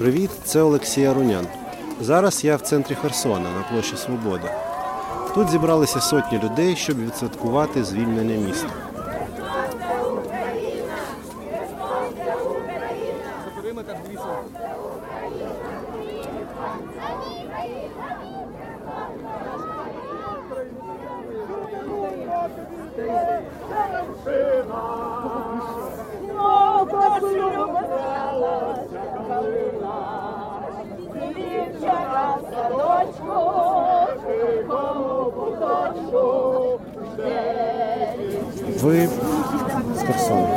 Привіт, 0.00 0.30
це 0.44 0.62
Олексій 0.62 1.04
Арунян. 1.04 1.46
Зараз 2.00 2.44
я 2.44 2.56
в 2.56 2.60
центрі 2.60 2.94
Херсона 2.94 3.50
на 3.50 3.62
площі 3.70 3.96
Свобода. 3.96 4.54
Тут 5.34 5.50
зібралися 5.50 6.00
сотні 6.00 6.38
людей, 6.38 6.76
щоб 6.76 7.06
відсвяткувати 7.06 7.84
звільнення 7.84 8.36
міста. 8.46 8.68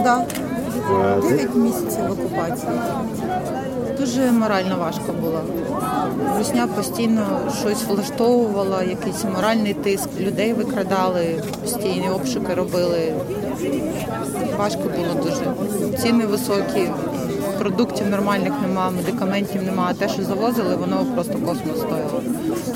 Да, 0.03 0.25
Е, 0.91 1.21
9 1.21 1.55
місяців 1.55 2.11
окупації. 2.11 2.71
Дуже 3.99 4.31
морально 4.31 4.77
важко 4.77 5.13
було. 5.21 5.41
Русня 6.37 6.67
постійно 6.67 7.25
щось 7.59 7.83
влаштовувала, 7.83 8.83
якийсь 8.83 9.23
моральний 9.35 9.73
тиск, 9.73 10.09
людей 10.19 10.53
викрадали, 10.53 11.43
постійні 11.61 12.09
обшуки 12.09 12.53
робили. 12.53 13.13
Важко 14.57 14.81
було 14.83 15.23
дуже. 15.23 15.53
Ціни 15.97 16.25
високі, 16.25 16.89
продуктів 17.63 18.09
нормальних 18.09 18.53
немає, 18.61 18.91
медикаментів 18.91 19.63
немає. 19.63 19.95
А 19.99 20.05
те, 20.05 20.13
що 20.13 20.23
завозили, 20.23 20.75
воно 20.75 21.05
просто 21.15 21.33
космос 21.33 21.77
стоїло. 21.77 22.21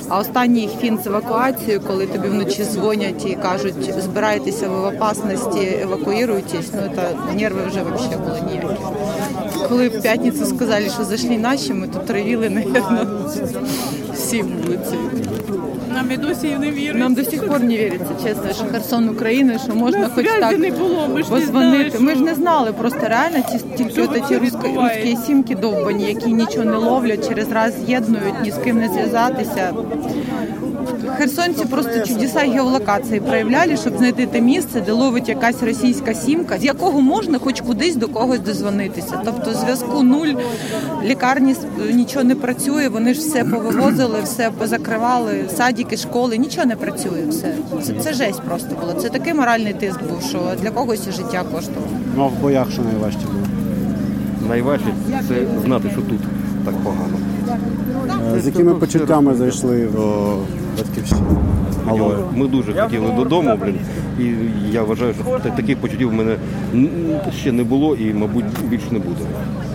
А 0.09 0.19
останній 0.19 0.69
фін 0.81 0.99
з 1.03 1.07
евакуацією, 1.07 1.81
коли 1.81 2.07
тобі 2.07 2.27
вночі 2.27 2.63
дзвонять 2.63 3.25
і 3.25 3.35
кажуть, 3.35 3.93
збирайтеся 4.03 4.69
в 4.69 4.85
опасності, 4.85 5.79
евакуюйтесь, 5.81 6.71
ну 6.73 6.91
це 6.95 7.33
нерви 7.35 7.61
вже 7.67 7.81
взагалі 7.83 8.17
були 8.17 8.41
ніякі. 8.51 8.81
Коли 9.69 9.89
в 9.89 10.01
п'ятницю 10.01 10.45
сказали, 10.45 10.89
що 10.89 11.03
зайшли 11.03 11.37
наші, 11.37 11.73
ми 11.73 11.87
тут 11.87 12.09
ревіли, 12.09 12.49
напевно, 12.49 13.29
всі 14.13 14.41
вулиці. 14.41 14.95
Нам 16.07 16.13
і 16.13 16.17
досі 16.17 16.57
не 16.59 16.71
вірять. 16.71 16.95
Нам 16.95 17.13
до 17.13 17.23
сих 17.23 17.47
пор 17.47 17.59
не 17.59 17.77
віриться, 17.77 18.07
чесно, 18.23 18.53
що 18.53 18.63
Херсон 18.71 19.09
України, 19.09 19.59
що 19.65 19.75
можна 19.75 19.99
Нас 19.99 20.11
хоч 20.15 20.25
так 20.25 20.57
не 20.57 20.71
було, 20.71 21.07
ми 21.13 21.23
ж 21.23 21.31
не 21.33 21.39
позвонити. 21.39 21.89
знали, 21.89 22.05
Ми 22.05 22.15
ж 22.15 22.21
не 22.21 22.35
знали, 22.35 22.73
просто 22.73 22.99
реально 23.07 23.37
ті 23.51 23.59
тільки 23.77 24.01
от 24.01 24.27
ці 24.27 24.37
русські 24.37 25.17
сімки 25.25 25.55
довбані, 25.55 26.05
які 26.05 26.33
нічого 26.33 26.65
не 26.65 26.77
ловлять, 26.77 27.27
через 27.29 27.51
раз 27.51 27.73
з'єднують, 27.85 28.35
ні 28.43 28.51
з 28.51 28.57
ким 28.57 28.77
не 28.77 28.87
зв'язатися. 28.89 29.73
Херсонці 31.17 31.65
просто 31.65 31.99
чудеса 32.07 32.39
геолокації 32.39 33.19
проявляли, 33.19 33.77
щоб 33.77 33.97
знайти 33.97 34.25
те 34.25 34.41
місце, 34.41 34.81
де 34.81 34.91
ловить 34.91 35.29
якась 35.29 35.63
російська 35.63 36.13
сімка, 36.13 36.57
з 36.57 36.63
якого 36.63 37.01
можна 37.01 37.39
хоч 37.39 37.61
кудись 37.61 37.95
до 37.95 38.07
когось 38.07 38.39
дозвонитися. 38.39 39.21
Тобто 39.25 39.53
зв'язку 39.53 40.03
нуль, 40.03 40.27
лікарні 41.03 41.55
нічого 41.93 42.23
не 42.25 42.35
працює, 42.35 42.87
вони 42.89 43.13
ж 43.13 43.19
все 43.19 43.43
повивозили, 43.43 44.19
все 44.23 44.51
позакривали, 44.57 45.45
садики, 45.57 45.97
школи, 45.97 46.37
нічого 46.37 46.65
не 46.67 46.75
працює. 46.75 47.23
Все 47.29 47.53
це, 47.83 47.93
це 47.93 48.13
жесть 48.13 48.41
просто 48.41 48.75
було. 48.81 48.93
Це 48.93 49.09
такий 49.09 49.33
моральний 49.33 49.73
тиск 49.73 49.99
був, 50.03 50.21
що 50.29 50.39
для 50.61 50.71
когось 50.71 51.07
і 51.07 51.11
життя 51.11 51.43
коштувало. 51.53 51.87
Ну 52.15 52.23
а 52.23 52.27
в 52.27 52.41
боях 52.41 52.71
що 52.71 52.81
найважче 52.81 53.19
було? 53.19 53.45
Найважче 54.49 54.93
це 55.27 55.35
знати, 55.65 55.89
що 55.91 56.01
тут 56.01 56.19
так 56.65 56.73
погано. 56.83 57.17
Е, 58.37 58.41
З 58.41 58.45
якими 58.45 58.73
почуттями 58.73 59.35
зайшли 59.35 59.87
в 59.87 59.97
батьківщину? 60.77 61.21
Малою? 61.85 62.19
Ми 62.35 62.47
дуже 62.47 62.73
хотіли 62.73 63.11
додому, 63.11 63.59
блін. 63.63 63.79
І 64.19 64.33
я 64.71 64.83
вважаю, 64.83 65.13
що 65.13 65.49
таких 65.49 65.77
почуттів 65.77 66.09
в 66.09 66.13
мене 66.13 66.35
ще 67.39 67.51
не 67.51 67.63
було 67.63 67.95
і, 67.95 68.13
мабуть, 68.13 68.45
більше 68.69 68.85
не 68.91 68.99
буде. 68.99 69.21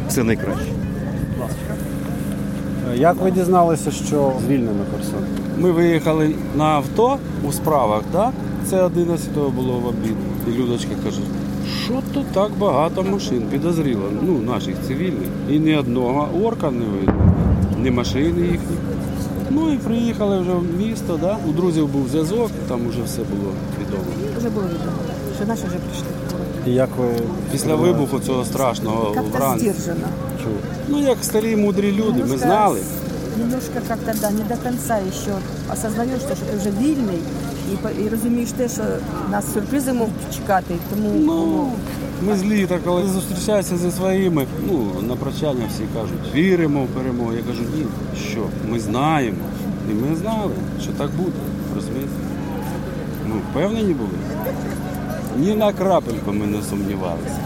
Все 0.08 0.24
найкраще. 0.24 0.66
Е, 2.92 2.96
Як 2.96 3.16
ви 3.22 3.30
дізналися, 3.30 3.90
що 3.90 4.32
звільнено 4.46 4.84
Херсон? 4.96 5.20
Ми 5.58 5.70
виїхали 5.70 6.30
на 6.56 6.64
авто 6.64 7.18
у 7.48 7.52
справах, 7.52 8.02
да? 8.12 8.30
це 8.64 8.86
11-го 8.86 9.50
було 9.50 9.72
в 9.78 9.86
обід. 9.86 10.16
І 10.48 10.62
Людочка 10.62 10.90
каже, 11.04 11.20
що 11.84 11.94
тут 12.14 12.26
так 12.26 12.50
багато 12.58 13.02
машин 13.02 13.42
підозріло, 13.50 14.02
ну, 14.26 14.38
наших 14.38 14.74
цивільних. 14.86 15.28
І 15.50 15.58
ні 15.58 15.76
одного 15.76 16.28
орка 16.44 16.70
не 16.70 16.84
видно, 16.84 17.34
ні 17.82 17.90
машини 17.90 18.40
їхні. 18.40 18.76
Ну 19.54 19.72
і 19.72 19.76
приїхали 19.76 20.40
вже 20.40 20.50
в 20.52 20.64
місто, 20.78 21.18
да? 21.20 21.36
у 21.48 21.52
друзів 21.52 21.88
був 21.88 22.08
зв'язок, 22.08 22.50
там 22.68 22.88
вже 22.88 23.02
все 23.02 23.18
було 23.18 23.52
відомо. 23.80 24.02
Вже 24.38 24.48
було 24.50 24.66
відомо, 24.66 24.96
що 25.36 25.46
наші 25.46 25.62
вже 25.68 25.76
прийшли. 25.76 26.06
І 26.66 26.70
як 26.74 26.88
ви 26.98 27.06
Після 27.52 27.74
вибуху 27.74 28.20
цього 28.20 28.44
страшного 28.44 29.12
Как-то 29.14 29.38
вранці. 29.38 29.70
сдержанно. 29.70 30.06
Ну 30.88 31.00
як 31.02 31.16
старі 31.22 31.56
мудрі 31.56 31.92
люди, 31.92 32.12
ми 32.12 32.12
Немножко- 32.18 32.38
знали. 32.38 32.80
Немножко 33.38 33.72
как-то 33.88 34.12
да, 34.20 34.30
не 34.30 34.42
до 34.56 34.62
конца 34.62 34.98
еще 35.08 35.32
осознаєш, 35.72 36.20
що 36.20 36.28
ти 36.28 36.56
вже 36.60 36.70
вільний 36.70 37.18
і, 37.72 37.76
по- 37.76 38.02
і 38.04 38.08
розумієш 38.08 38.50
те, 38.56 38.68
що 38.68 38.82
нас 39.30 39.44
сюрпризи 39.54 39.92
можуть 39.92 40.14
чекати. 40.34 40.74
Тому 40.90 41.10
Ну, 41.18 41.68
ми 42.26 42.36
злі, 42.36 42.66
так 42.66 42.84
коли 42.84 43.08
зустрічаюся 43.08 43.76
зі 43.76 43.90
своїми, 43.90 44.46
ну, 44.66 44.86
на 45.08 45.16
прощання 45.16 45.66
всі 45.68 45.82
кажуть, 45.94 46.34
віримо 46.34 46.84
в 46.84 46.86
перемогу. 46.86 47.32
Я 47.32 47.42
кажу, 47.42 47.62
ні, 47.76 47.86
що, 48.30 48.46
ми 48.70 48.80
знаємо. 48.80 49.36
І 49.90 49.94
ми 49.94 50.16
знали, 50.16 50.52
що 50.82 50.92
так 50.92 51.10
буде. 51.10 51.38
Розумієте? 51.74 52.10
Ну, 53.28 53.34
впевнені 53.50 53.94
були. 53.94 54.10
Ні 55.38 55.54
на 55.54 55.72
крапельку 55.72 56.32
ми 56.32 56.46
не 56.46 56.62
сумнівалися. 56.62 57.38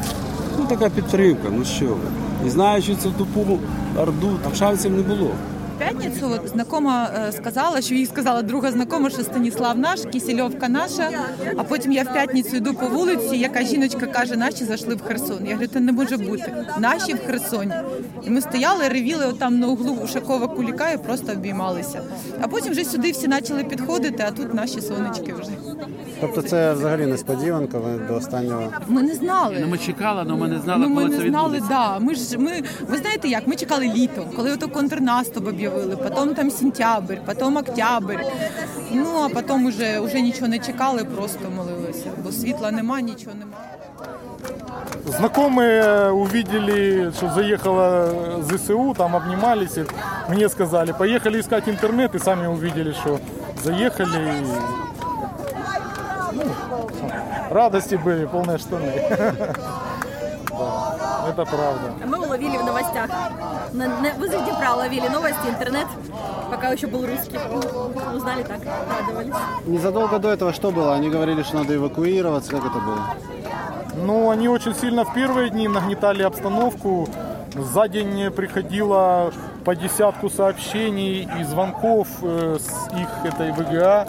Ну, 0.59 0.65
така 0.69 0.91
підтримка, 0.91 1.49
ну 1.51 1.65
що 1.65 1.87
ви. 1.87 2.47
І 2.47 2.51
знаючи 2.51 2.95
цю 2.95 3.11
тупу 3.11 3.59
орду, 3.99 4.31
там 4.43 4.55
шансів 4.55 4.93
не 4.93 5.03
було. 5.03 5.31
П'ятницю 5.79 6.41
знакома 6.45 7.11
е, 7.29 7.33
сказала, 7.33 7.81
що 7.81 7.95
їй 7.95 8.07
сказала 8.07 8.43
друга 8.43 8.73
знакома, 8.73 9.11
що 9.11 9.23
Станіслав 9.23 9.79
наш, 9.79 10.01
Кісельовка 10.13 10.69
наша. 10.69 11.11
А 11.57 11.65
потім 11.65 11.93
я 11.93 12.03
в 12.03 12.13
п'ятницю 12.13 12.57
йду 12.57 12.75
по 12.75 12.87
вулиці, 12.87 13.37
яка 13.37 13.63
жіночка 13.63 14.07
каже, 14.07 14.37
наші 14.37 14.65
зайшли 14.65 14.95
в 14.95 15.03
Херсон. 15.03 15.39
Я 15.47 15.53
говорю, 15.53 15.71
це 15.73 15.81
не 15.81 15.93
може 15.93 16.17
бути. 16.17 16.55
Наші 16.79 17.15
в 17.15 17.27
Херсоні. 17.27 17.75
І 18.27 18.31
ми 18.31 18.41
стояли, 18.41 18.89
ревіли 18.89 19.27
отам 19.27 19.59
на 19.59 19.67
углу 19.67 19.99
Ушакова 20.05 20.49
Куліка 20.49 20.91
і 20.91 20.99
просто 20.99 21.33
обіймалися. 21.33 22.01
А 22.41 22.49
потім 22.49 22.73
вже 22.73 22.85
сюди 22.85 23.11
всі 23.11 23.29
почали 23.29 23.65
підходити, 23.65 24.25
а 24.29 24.31
тут 24.31 24.55
наші 24.55 24.81
сонечки 24.81 25.35
вже. 25.35 25.51
Тобто 26.21 26.43
це 26.43 26.73
взагалі 26.73 27.07
несподіванка, 27.07 27.79
ви 27.79 27.99
до 28.09 28.15
останнього. 28.15 28.73
Ми 28.89 29.03
не 29.03 29.15
знали. 29.15 29.57
Ну, 29.61 29.67
ми 29.69 29.79
чекали, 29.79 30.23
але 30.27 30.35
ми 30.35 30.49
не 30.49 30.59
знали, 30.59 30.81
Ну, 30.83 30.89
ми 30.89 30.95
коли 31.03 31.09
не 31.09 31.17
це 31.23 31.29
знали, 31.29 31.49
відбудеться. 31.57 31.69
да. 31.69 31.99
Ми 31.99 32.15
ж 32.15 32.39
ми 32.39 32.63
ви 32.89 32.97
знаєте 32.99 33.29
як? 33.29 33.47
Ми 33.47 33.57
чекали 33.57 33.85
літо, 33.97 34.25
коли 34.37 34.53
ото 34.53 34.69
контрнаступ 34.69 35.49
об'явили, 35.49 35.97
потім 35.97 36.35
там 36.35 36.51
сентябрь, 36.51 37.17
потім 37.27 37.57
октябрь. 37.57 38.19
Ну 38.93 39.05
а 39.25 39.29
потім 39.29 39.67
уже, 39.67 40.01
уже 40.01 40.21
нічого 40.21 40.49
не 40.49 40.59
чекали, 40.59 41.05
просто 41.05 41.51
молилися, 41.57 42.11
бо 42.25 42.33
світла 42.33 42.71
нема, 42.71 43.01
нічого 43.01 43.37
нема. 43.39 43.53
Знакомые 45.19 46.11
увидели, 46.11 47.13
что 47.17 47.31
заехала 47.35 48.09
ЗСУ, 48.43 48.95
там 48.99 49.15
обнимались, 49.15 49.77
и 49.79 49.85
мне 50.29 50.49
сказали, 50.49 50.93
поехали 50.93 51.39
искать 51.41 51.69
интернет, 51.69 52.15
и 52.15 52.19
сами 52.19 52.47
увидели, 52.49 52.93
что 52.93 53.19
заехали. 53.65 54.33
Радости 57.57 57.97
были, 57.97 58.27
полные 58.27 58.59
штаны. 58.59 58.93
Да, 60.59 61.27
Это 61.29 61.45
правда. 61.45 62.07
Мы 62.07 62.19
уловили 62.19 62.57
в 62.57 62.65
новостях. 62.65 63.11
На, 63.75 63.89
на, 63.89 64.15
возле 64.15 64.39
Днепра 64.39 64.71
ловили 64.71 65.07
новости, 65.09 65.47
интернет, 65.49 65.87
пока 66.51 66.69
еще 66.69 66.87
был 66.87 67.07
русский. 67.07 67.39
Узнали 68.17 68.43
так, 68.43 68.61
радовались. 68.89 69.35
Незадолго 69.67 70.19
до 70.19 70.31
этого 70.31 70.55
что 70.55 70.71
было? 70.71 70.95
Они 70.95 71.11
говорили, 71.11 71.43
что 71.43 71.57
надо 71.57 71.77
эвакуироваться. 71.77 72.51
Как 72.51 72.65
это 72.65 72.79
было? 72.79 73.01
Ну, 73.97 74.31
они 74.31 74.49
очень 74.49 74.75
сильно 74.75 75.05
в 75.05 75.13
первые 75.13 75.51
дни 75.51 75.69
нагнетали 75.69 76.23
обстановку. 76.23 77.07
За 77.55 77.87
день 77.89 78.31
приходило 78.31 79.31
по 79.65 79.75
десятку 79.77 80.31
сообщений 80.31 81.29
и 81.41 81.45
звонков 81.45 82.09
э, 82.23 82.59
с 82.59 82.93
их 82.95 83.09
этой 83.25 83.53
ВГА. 83.53 84.09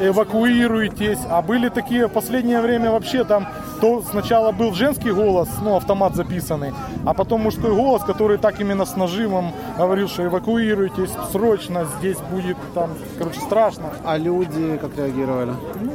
Эвакуируйтесь. 0.00 1.20
А 1.28 1.42
были 1.42 1.68
такие 1.68 2.06
в 2.06 2.12
последнее 2.12 2.60
время 2.60 2.90
вообще 2.90 3.24
там 3.24 3.46
то 3.80 4.02
сначала 4.10 4.52
был 4.52 4.72
женский 4.74 5.10
голос, 5.12 5.48
ну, 5.62 5.76
автомат 5.76 6.14
записанный, 6.14 6.72
а 7.04 7.14
потом 7.14 7.42
мужской 7.42 7.74
голос, 7.74 8.02
который 8.02 8.38
так 8.38 8.60
именно 8.60 8.84
с 8.86 8.96
нажимом 8.96 9.52
говорил, 9.76 10.08
что 10.08 10.24
эвакуируйтесь 10.24 11.10
срочно, 11.32 11.86
здесь 11.98 12.18
будет 12.30 12.56
там, 12.74 12.90
короче, 13.18 13.40
страшно. 13.40 13.90
А 14.04 14.16
люди 14.18 14.76
как 14.80 14.96
реагировали? 14.96 15.52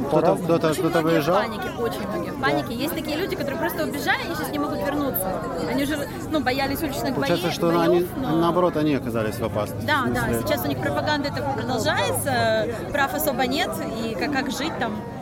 Кто-то, 0.08 0.10
по-разному. 0.10 0.44
кто-то, 0.44 0.68
Очень 0.70 0.80
кто-то 0.82 1.00
в 1.00 1.02
выезжал? 1.04 1.36
панике, 1.36 1.68
очень 1.78 2.08
многие 2.08 2.30
в 2.30 2.40
панике. 2.40 2.74
Есть 2.74 2.94
такие 2.94 3.16
люди, 3.16 3.36
которые 3.36 3.58
просто 3.58 3.84
убежали, 3.84 4.22
они 4.26 4.34
сейчас 4.34 4.50
не 4.50 4.58
могут 4.58 4.78
вернуться. 4.78 5.28
Они 5.70 5.82
уже, 5.84 6.08
ну, 6.30 6.40
боялись 6.40 6.82
уличных 6.82 7.14
Получается, 7.14 7.44
боев, 7.46 7.54
что 7.54 7.66
боев, 7.70 7.88
они, 7.88 8.06
но- 8.16 8.36
наоборот, 8.36 8.76
они 8.76 8.94
оказались 8.94 9.36
в 9.36 9.44
опасности. 9.44 9.86
Да, 9.86 10.02
В 10.06 10.12
да, 10.12 10.20
сейчас 10.46 10.64
у 10.64 10.68
них 10.68 10.78
пропаганда 10.80 11.28
это 11.28 11.42
продолжается, 11.56 12.66
прав 12.92 13.14
особо 13.14 13.46
нет, 13.46 13.70
и 14.04 14.14
как, 14.14 14.32
как 14.32 14.50
жить 14.50 14.72
там, 14.78 14.92
ну, 14.92 15.19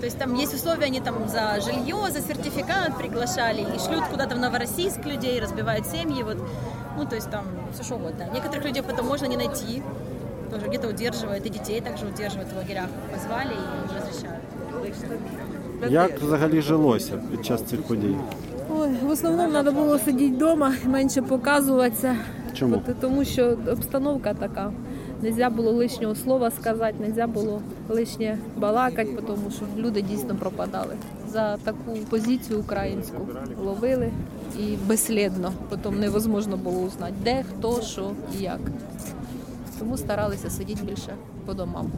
то 0.00 0.06
есть 0.06 0.18
там 0.18 0.34
есть 0.34 0.54
условия, 0.54 0.86
они 0.86 1.00
там 1.00 1.28
за 1.28 1.60
жилье, 1.60 2.10
за 2.10 2.20
сертификат 2.20 2.96
приглашали, 2.96 3.60
и 3.60 3.78
шлют 3.78 4.04
куда-то 4.10 4.34
в 4.34 4.38
Новороссийск 4.38 5.04
людей, 5.04 5.38
разбивают 5.40 5.86
семьи, 5.86 6.22
вот, 6.22 6.38
ну, 6.96 7.04
то 7.04 7.16
есть 7.16 7.30
там 7.30 7.44
все 7.74 7.84
что 7.84 7.96
угодно. 7.96 8.26
Некоторых 8.32 8.64
людей 8.64 8.82
потом 8.82 9.06
можно 9.06 9.26
не 9.26 9.36
найти, 9.36 9.82
тоже 10.50 10.68
где-то 10.68 10.88
удерживают, 10.88 11.44
и 11.46 11.50
детей 11.50 11.80
также 11.80 12.06
удерживают 12.06 12.50
в 12.52 12.56
лагерях, 12.56 12.88
позвали 13.12 13.52
и 13.52 13.98
разрешают. 13.98 14.40
Як 15.88 16.20
взагалі 16.20 16.60
жилося 16.62 17.12
під 17.30 17.46
час 17.46 17.62
цих 17.62 17.82
подій? 17.82 18.16
Ой, 18.78 18.90
в 19.02 19.10
основному 19.10 19.52
треба 19.52 19.70
було 19.70 19.98
сидіти 19.98 20.34
вдома, 20.34 20.74
менше 20.84 21.22
показуватися. 21.22 22.16
Чому? 22.54 22.76
От 22.76 23.00
Тому 23.00 23.24
що 23.24 23.56
обстановка 23.72 24.34
така. 24.34 24.72
Нельзя 25.21 25.49
було 25.49 25.71
лишнього 25.71 26.15
слова 26.15 26.51
сказати, 26.51 26.95
нельзя 26.99 27.27
було 27.27 27.61
лишнє 27.89 28.37
балакати, 28.57 29.17
тому 29.27 29.51
що 29.55 29.65
люди 29.77 30.01
дійсно 30.01 30.35
пропадали. 30.35 30.95
За 31.33 31.57
таку 31.57 31.91
позицію 32.09 32.59
українську 32.59 33.27
ловили 33.65 34.09
і 34.59 34.63
безслідно. 34.87 35.51
Потім 35.69 35.99
невозможно 35.99 36.57
було 36.57 36.79
узнати, 36.79 37.13
де, 37.23 37.43
хто, 37.57 37.81
що 37.81 38.11
і 38.39 38.43
як. 38.43 38.59
Тому 39.79 39.97
старалися 39.97 40.49
сидіти 40.49 40.79
більше 40.85 41.13
по 41.45 41.53
домам. 41.53 41.91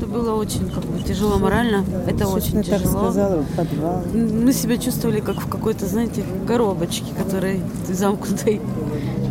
Это 0.00 0.06
было 0.12 0.38
очень 0.38 0.70
как 0.74 0.84
бы, 0.84 1.02
тяжело 1.06 1.38
морально. 1.38 1.84
Это 2.08 2.26
очень 2.34 2.62
тяжело. 2.62 3.10
в 3.10 3.56
подвал. 3.56 4.02
Мы 4.14 4.52
себя 4.52 4.78
чувствовали 4.78 5.20
как 5.20 5.40
в 5.40 5.48
какой-то, 5.48 5.86
знаете, 5.86 6.22
коробочке, 6.46 7.06
которой 7.24 7.60
ты 7.88 7.94
замкнутой 7.94 8.60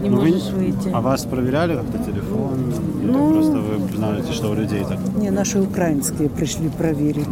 не 0.04 0.10
Ну, 0.10 0.18
вы- 0.18 0.32
можешь 0.32 0.52
выйти. 0.52 0.92
А 0.94 1.00
вас 1.02 1.26
проверяли 1.26 1.76
как-то 1.76 1.98
телефон? 2.12 2.71
Ну- 3.03 3.33
просто 3.33 3.59
вы 3.59 3.87
признаете, 3.89 4.33
что 4.33 4.51
у 4.51 4.55
людей 4.55 4.85
так? 4.89 4.99
Не, 5.17 5.31
наши 5.31 5.61
украинские 5.61 6.29
пришли, 6.29 6.69
проверили. 6.69 7.27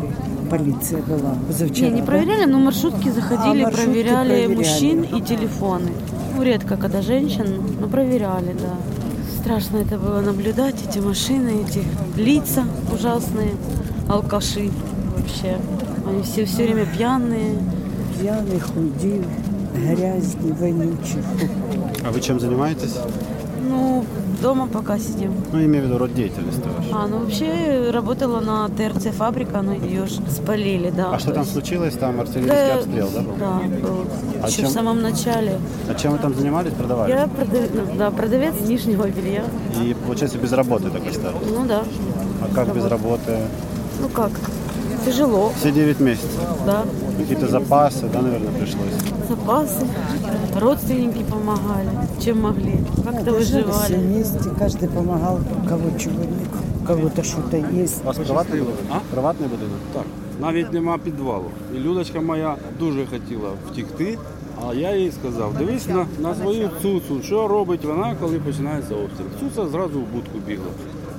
Полиция 0.51 1.01
была 1.03 1.35
позавчера. 1.47 1.89
Не, 1.89 1.95
не 1.95 2.01
да? 2.01 2.07
проверяли, 2.07 2.45
но 2.51 2.59
маршрутки 2.59 3.09
заходили, 3.11 3.63
А, 3.63 3.67
маршрутки 3.67 3.85
проверяли, 3.93 4.29
проверяли. 4.29 4.55
мужчин 4.57 5.03
и 5.03 5.21
телефоны. 5.23 5.91
Ну, 6.37 6.43
редко, 6.43 6.77
когда 6.77 7.03
женщин, 7.03 7.47
но 7.81 7.87
проверяли, 7.89 8.53
да. 8.55 8.75
Страшно 9.41 9.79
это 9.79 9.97
было 9.99 10.21
наблюдать, 10.21 10.75
эти 10.89 10.99
машины, 10.99 11.65
эти 11.69 11.83
лица 12.17 12.65
ужасные, 12.93 13.53
алкаши 14.09 14.71
вообще. 15.17 15.57
Они 16.09 16.23
все 16.23 16.45
все 16.45 16.65
время 16.65 16.85
пьяные. 16.87 17.57
Пьяные, 18.21 18.61
худи, 18.61 19.23
грязные, 19.75 20.53
вонючие. 20.55 21.23
А 22.05 22.11
вы 22.11 22.21
чем 22.21 22.41
занимаетесь? 22.41 22.97
Ну, 23.69 24.05
дома 24.41 24.67
пока 24.67 24.99
сидим. 24.99 25.33
Ну, 25.53 25.63
имею 25.65 25.85
в 25.85 25.87
виду 25.89 25.99
род 25.99 26.15
деятельности 26.15 26.63
вашей. 26.77 26.93
А, 26.93 27.07
ну 27.07 27.19
вообще 27.21 27.91
работала 27.91 28.41
на 28.41 28.69
ТРЦ 28.69 29.15
фабрика, 29.17 29.63
но 29.63 29.75
ее 29.75 30.07
ж 30.07 30.13
спалили, 30.31 30.91
да. 30.91 31.11
А 31.13 31.19
что 31.19 31.29
то 31.29 31.35
там 31.35 31.43
есть- 31.43 31.53
случилось? 31.53 31.95
Там 31.95 32.21
артиллерийский 32.21 32.57
Да, 32.67 32.75
обстрел, 32.77 33.09
да, 33.15 33.21
был? 33.21 33.33
Да, 33.39 33.61
был. 33.89 34.07
А 34.43 34.47
Еще 34.49 34.57
чем- 34.63 34.71
в 34.71 34.73
самом 34.73 35.03
начале. 35.03 35.59
А 35.89 35.95
чем 35.95 36.13
вы 36.13 36.19
там 36.19 36.35
занимались? 36.35 36.73
Продавали? 36.73 37.11
Я 37.13 37.27
продав- 37.27 37.71
ну, 37.75 37.97
да, 37.99 38.11
продавец 38.11 38.55
нижнего 38.67 39.07
белья. 39.09 39.45
И, 39.83 39.95
получается, 40.07 40.39
без 40.39 40.53
работы 40.53 40.91
так 40.91 41.07
остались. 41.07 41.49
Ну 41.55 41.67
да. 41.67 41.83
А 42.43 42.55
как 42.55 42.75
без 42.75 42.85
работы? 42.87 43.39
Ну 44.01 44.09
как? 44.09 44.31
Тяжело, 45.05 45.51
Все 45.59 45.71
9 45.73 45.99
месяцев. 46.01 46.31
да. 46.67 46.85
Какие-то 47.20 47.48
запасы, 47.48 48.08
да, 48.14 48.22
наверное, 48.22 48.52
пришлось? 48.52 48.94
Запасы. 49.30 49.86
Родственники 50.60 51.24
помогали, 51.24 51.90
чем 52.24 52.42
могли. 52.42 52.80
Как-то 53.04 53.40
Все 53.40 53.62
выживали. 53.64 53.96
вместе, 53.98 54.50
каждый 54.60 54.88
помогал, 54.90 55.40
у 55.64 55.68
кого 55.68 55.98
чего 56.00 56.20
нет, 56.24 56.50
у 56.82 56.86
кого-то 56.86 57.24
что-то 57.24 57.58
есть. 57.58 58.04
У 58.04 58.08
вас 58.08 58.18
приватний 58.18 58.60
будинок? 58.60 58.80
А? 58.92 59.00
Приватний 59.12 59.50
будинок? 59.50 59.80
Так, 59.94 60.04
навіть 60.42 60.74
нема 60.74 60.98
підвалу. 60.98 61.46
І 61.76 61.80
Людочка 61.80 62.22
моя 62.22 62.56
дуже 62.80 63.06
хотіла 63.06 63.50
втікти, 63.72 64.18
а 64.70 64.74
я 64.74 64.96
їй 64.96 65.12
сказав, 65.12 65.54
дивись 65.58 65.88
на, 65.88 66.06
на 66.20 66.36
свою 66.36 66.70
цуцу, 66.82 67.22
що 67.24 67.48
робить 67.48 67.86
вона, 67.86 68.16
коли 68.22 68.40
починається 68.40 68.96
обстріл. 68.96 69.28
Цуца 69.40 69.68
зразу 69.70 70.00
в 70.00 70.14
будку 70.14 70.38
бігла. 70.48 70.72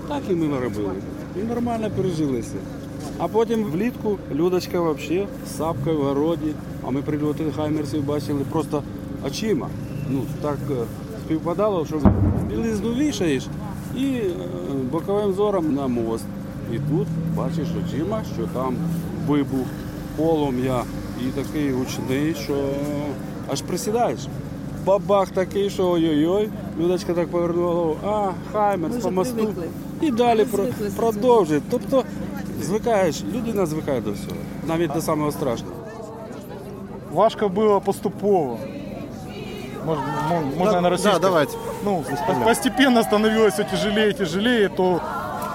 Так 0.09 0.23
і 0.31 0.35
ми 0.35 0.61
робили. 0.61 0.91
І 1.37 1.49
нормально 1.49 1.91
пережилися. 1.97 2.55
А 3.18 3.27
потім 3.27 3.63
влітку 3.63 4.18
Людочка 4.36 4.81
взагалі 4.81 5.27
з 5.48 5.57
сапкою 5.57 6.00
в 6.00 6.03
городі, 6.03 6.53
а 6.88 6.89
ми 6.89 7.01
прильоти 7.01 7.44
хаймерсів 7.56 8.06
бачили 8.06 8.42
просто 8.51 8.83
очима. 9.27 9.68
Ну, 10.09 10.21
так 10.42 10.57
е, 10.71 10.74
співпадало, 11.25 11.86
що 11.86 12.01
білизну 12.50 12.94
вішаєш 12.94 13.48
і 13.98 14.06
е, 14.06 14.31
боковим 14.92 15.33
зором 15.33 15.75
на 15.75 15.88
мост. 15.88 16.25
І 16.74 16.75
тут 16.75 17.07
бачиш 17.36 17.68
очима, 17.86 18.21
що 18.36 18.48
там 18.53 18.75
вибух, 19.27 19.68
полум'я 20.18 20.83
і 21.21 21.42
такий 21.42 21.71
гучний, 21.71 22.36
що 22.44 22.69
аж 23.51 23.62
присідаєш. 23.62 24.19
Бабах 24.86 25.30
такий, 25.30 25.69
що 25.69 25.92
ой-ой-ой. 25.92 26.50
Людочка 26.80 27.13
так 27.13 27.27
повернула 27.27 27.74
голову, 27.74 27.98
а, 28.06 28.30
Хаймерс 28.51 28.98
по 28.98 29.12
мосту. 29.12 29.53
І 30.01 30.12
далі 30.12 30.45
про, 30.45 30.65
продовжує. 30.95 31.62
Тобто 31.69 32.03
звикаєш, 32.62 33.23
людина 33.35 33.67
звикає 33.67 34.00
до 34.00 34.12
всього, 34.12 34.37
навіть 34.67 34.93
до 34.93 35.00
самого 35.00 35.33
страшного. 35.33 35.73
Важко 37.12 37.47
было 37.49 37.81
поступово. 37.81 38.59
Можно, 39.87 40.05
мо- 40.31 40.43
можно 40.59 40.73
Да, 40.73 40.81
на 40.81 40.91
российском? 40.91 41.21
да, 41.23 41.29
давайте. 41.29 41.53
Ну, 41.85 42.05
по- 42.27 42.44
постепенно 42.44 43.03
становилось 43.03 43.55
все 43.55 43.65
тяжелее 43.65 44.11
и 44.11 44.12
тяжелее. 44.12 44.69
То, 44.69 45.00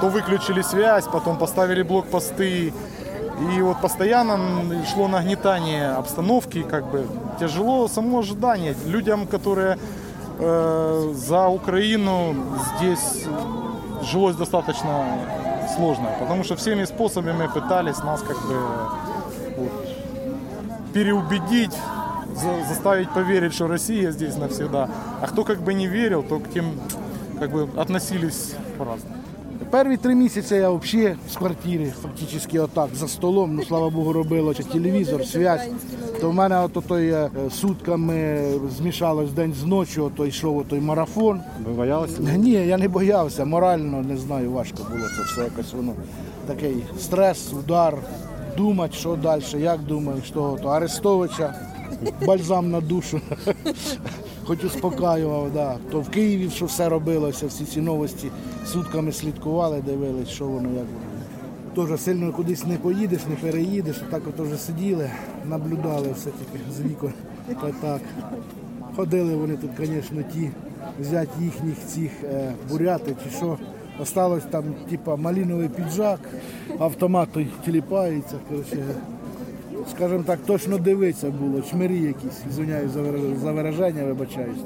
то 0.02 0.08
выключили 0.10 0.64
связь, 0.64 1.08
потом 1.08 1.38
поставили 1.38 1.84
блокпосты. 1.84 2.74
И 3.58 3.62
вот 3.62 3.82
постоянно 3.82 4.34
м, 4.34 4.86
шло 4.94 5.08
нагнетание 5.08 5.90
обстановки, 5.98 6.64
как 6.64 6.84
бы 6.86 7.04
тяжело 7.40 7.88
само 7.90 8.20
ожидание. 8.20 8.76
Людям, 8.88 9.28
которые 9.28 9.78
э, 10.40 11.14
за 11.14 11.48
Украину 11.48 12.36
здесь 12.78 13.26
жилось 14.12 14.36
достаточно 14.36 15.06
сложно, 15.77 16.09
потому 16.19 16.45
что 16.45 16.57
всеми 16.57 16.85
способами 16.85 17.49
пытались 17.53 17.99
нас 17.99 18.23
как 18.23 18.37
бы 18.47 18.59
вот, 19.57 19.89
переубедить, 20.93 21.77
за- 22.35 22.65
заставить 22.69 23.11
поверить, 23.11 23.55
что 23.55 23.67
Россия 23.69 24.11
здесь 24.11 24.37
навсегда. 24.37 24.89
А 25.21 25.27
кто 25.27 25.45
как 25.45 25.61
бы 25.61 25.75
не 25.75 25.87
верил, 25.87 26.23
то 26.23 26.39
к 26.41 26.51
тем 26.51 26.73
как 27.39 27.51
бы 27.51 27.69
относились 27.81 28.55
по-разному. 28.79 29.17
Перві 29.71 29.97
три 29.97 30.15
місяці 30.15 30.55
я 30.55 30.71
взагалі 30.71 31.17
з 31.31 31.37
квартири, 31.37 31.93
фактично 32.03 32.65
отак, 32.65 32.89
за 32.95 33.09
столом, 33.09 33.55
ну 33.55 33.65
слава 33.65 33.91
Богу, 33.91 34.13
робило 34.13 34.55
чи 34.55 34.63
телевізор, 34.63 35.27
связь. 35.27 35.69
То 36.21 36.31
в 36.31 36.35
мене 36.35 36.61
ото 36.61 36.81
той 36.81 37.09
е, 37.09 37.31
сутками 37.51 38.45
змішалось 38.79 39.33
день 39.33 39.55
з 39.61 39.65
ночі, 39.65 40.01
ото 40.01 40.27
йшов 40.27 40.65
той 40.69 40.81
марафон. 40.81 41.41
Ви 41.67 41.73
боялися? 41.73 42.23
Ні, 42.23 42.51
я 42.51 42.77
не 42.77 42.89
боявся, 42.89 43.45
морально 43.45 44.03
не 44.03 44.17
знаю, 44.17 44.51
важко 44.53 44.77
було 44.91 45.09
це 45.17 45.23
все 45.23 45.41
якось 45.41 45.73
воно. 45.73 45.93
Такий 46.47 46.77
стрес, 46.99 47.53
удар, 47.53 47.99
думати, 48.57 48.95
що 48.97 49.17
далі, 49.17 49.43
як 49.59 49.81
думаю, 49.81 50.23
що 50.25 50.59
то 50.63 50.69
Арестовича, 50.69 51.55
бальзам 52.27 52.71
на 52.71 52.81
душу. 52.81 53.21
Хоч 54.47 54.65
успокаював, 54.65 55.51
да. 55.53 55.77
то 55.91 56.01
в 56.01 56.09
Києві 56.09 56.51
що 56.51 56.67
все 56.67 56.89
робилося, 56.89 57.47
всі 57.47 57.65
ці 57.65 57.81
новості 57.81 58.31
сутками 58.67 59.13
слідкували, 59.13 59.83
дивились, 59.87 60.29
що 60.29 60.47
воно, 60.47 60.69
як 60.69 60.85
воно. 60.87 61.89
Теж 61.89 62.01
сильно 62.01 62.33
кудись 62.33 62.67
не 62.67 62.77
поїдеш, 62.77 63.21
не 63.27 63.37
переїдеш, 63.37 63.97
так 64.11 64.23
от 64.29 64.47
вже 64.47 64.57
сиділи, 64.57 65.11
наблюдали 65.45 66.09
все-таки 66.15 66.59
з 66.77 66.81
вікон. 66.81 67.13
Та 67.61 67.73
так. 67.81 68.01
Ходили 68.97 69.37
вони 69.37 69.57
тут, 69.57 69.71
звісно, 69.79 70.23
ті, 70.33 70.51
взяти 71.01 71.45
їхніх 71.45 71.79
цих 71.87 72.11
е, 72.25 72.53
буряти 72.71 73.17
чи 73.25 73.37
що. 73.37 73.59
Осталось 74.01 74.45
там, 74.51 74.65
типа, 74.91 75.17
малиновий 75.17 75.69
піджак, 75.69 76.21
автомат 76.79 77.29
той 77.33 77.47
тіліпається. 77.65 78.35
Коротше, 78.49 78.85
скажімо 79.91 80.23
так, 80.27 80.39
точно 80.47 80.79
дивитися 80.79 81.31
було, 81.31 81.63
чмирі 81.71 82.01
якісь, 82.01 82.55
звиняюсь 82.55 82.91
за, 82.93 83.01
вираж- 83.01 83.55
вираження, 83.55 84.05
вибачаюсь. 84.05 84.59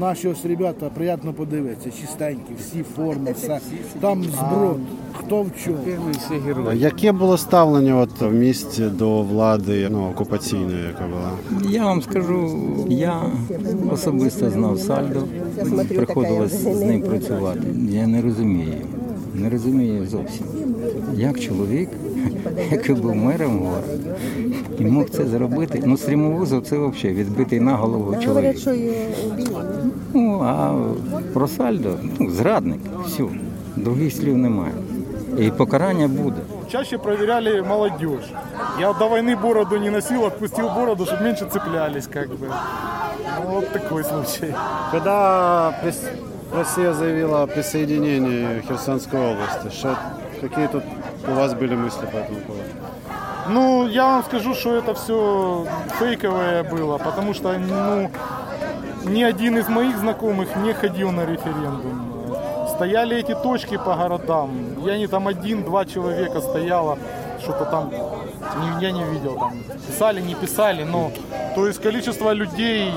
Наші 0.00 0.28
ось 0.28 0.46
ребята 0.46 0.90
приємно 0.94 1.32
подивитися, 1.32 2.00
чистенькі, 2.00 2.52
всі 2.58 2.82
форми, 2.96 3.32
все. 3.32 3.60
Там 4.00 4.24
зброд, 4.24 4.78
хто 5.12 5.42
в 5.42 5.50
чому. 5.64 6.72
Яке 6.74 7.12
було 7.12 7.38
ставлення 7.38 7.96
от 7.96 8.20
в 8.20 8.32
місті 8.32 8.82
до 8.82 9.22
влади 9.22 9.88
ну, 9.90 10.08
окупаційної, 10.10 10.84
яка 10.86 11.04
була? 11.06 11.62
Я 11.72 11.84
вам 11.84 12.02
скажу, 12.02 12.58
я 12.88 13.22
особисто 13.90 14.50
знав 14.50 14.78
Сальдо, 14.78 15.22
приходилось 15.88 16.52
з 16.62 16.80
ним 16.80 17.02
працювати. 17.02 17.62
Я 17.88 18.06
не 18.06 18.22
розумію, 18.22 18.74
не 19.34 19.50
розумію 19.50 20.06
зовсім. 20.06 20.46
Як 21.14 21.40
чоловік, 21.40 21.88
який 22.71 22.95
був 22.95 23.15
мером 23.15 23.59
города, 23.59 24.15
і 24.79 24.85
мог 24.85 25.09
це 25.09 25.25
зробити. 25.25 25.83
Ну, 25.85 25.97
стрімовозов 25.97 26.63
це 26.63 26.77
взагалі 26.77 27.17
відбитий 27.17 27.59
на 27.59 27.75
голову 27.75 28.05
чоловік. 28.11 28.27
Говорять, 28.27 28.59
що 28.59 28.73
його 28.73 28.95
убили. 29.27 29.65
Ну, 30.13 30.41
а 30.43 30.73
про 31.33 31.47
сальдо, 31.47 31.95
ну, 32.19 32.29
зрадник, 32.29 32.79
все. 33.05 33.23
Других 33.75 34.13
слів 34.13 34.37
немає. 34.37 34.73
І 35.39 35.51
покарання 35.51 36.07
буде. 36.07 36.37
Чаще 36.71 36.97
проверяли 36.97 37.61
молодежь. 37.61 38.33
Я 38.79 38.93
до 38.93 39.07
войны 39.09 39.41
бороду 39.41 39.77
не 39.79 39.89
носил, 39.91 40.23
отпустил 40.25 40.65
бороду, 40.75 41.03
чтобы 41.05 41.23
меньше 41.23 41.45
цеплялись, 41.53 42.07
как 42.07 42.27
бы. 42.29 42.47
Ну, 43.45 43.51
вот 43.55 43.69
такой 43.73 44.03
случай. 44.03 44.53
Когда 44.91 45.73
прис- 45.83 46.09
Россия 46.57 46.93
заявила 46.93 47.43
о 47.43 47.47
присоединении 47.47 48.61
Херсонской 48.67 49.19
области, 49.19 49.77
что, 49.79 49.95
какие 50.41 50.67
тут 50.67 50.83
у 51.28 51.32
вас 51.32 51.54
были 51.54 51.74
мысли 51.74 52.06
по 52.06 52.16
этому 52.16 52.40
поводу? 52.40 52.64
Ну, 53.48 53.86
я 53.86 54.04
вам 54.04 54.24
скажу, 54.24 54.54
что 54.54 54.76
это 54.76 54.94
все 54.94 55.66
фейковое 55.98 56.64
было, 56.64 56.98
потому 56.98 57.34
что, 57.34 57.52
ну, 57.58 58.10
ни 59.04 59.22
один 59.22 59.58
из 59.58 59.68
моих 59.68 59.96
знакомых 59.98 60.56
не 60.56 60.72
ходил 60.72 61.12
на 61.12 61.24
референдум. 61.24 62.16
Стояли 62.74 63.16
эти 63.16 63.34
точки 63.34 63.76
по 63.76 63.94
городам. 63.94 64.50
Я 64.84 64.98
не 64.98 65.06
там 65.06 65.28
один-два 65.28 65.84
человека 65.84 66.40
стояло, 66.40 66.98
что-то 67.40 67.64
там, 67.64 67.90
я 68.80 68.90
не 68.90 69.04
видел 69.04 69.38
там. 69.38 69.54
Писали, 69.86 70.20
не 70.20 70.34
писали, 70.34 70.84
но 70.84 71.10
то 71.54 71.66
есть 71.66 71.80
количество 71.80 72.32
людей, 72.32 72.92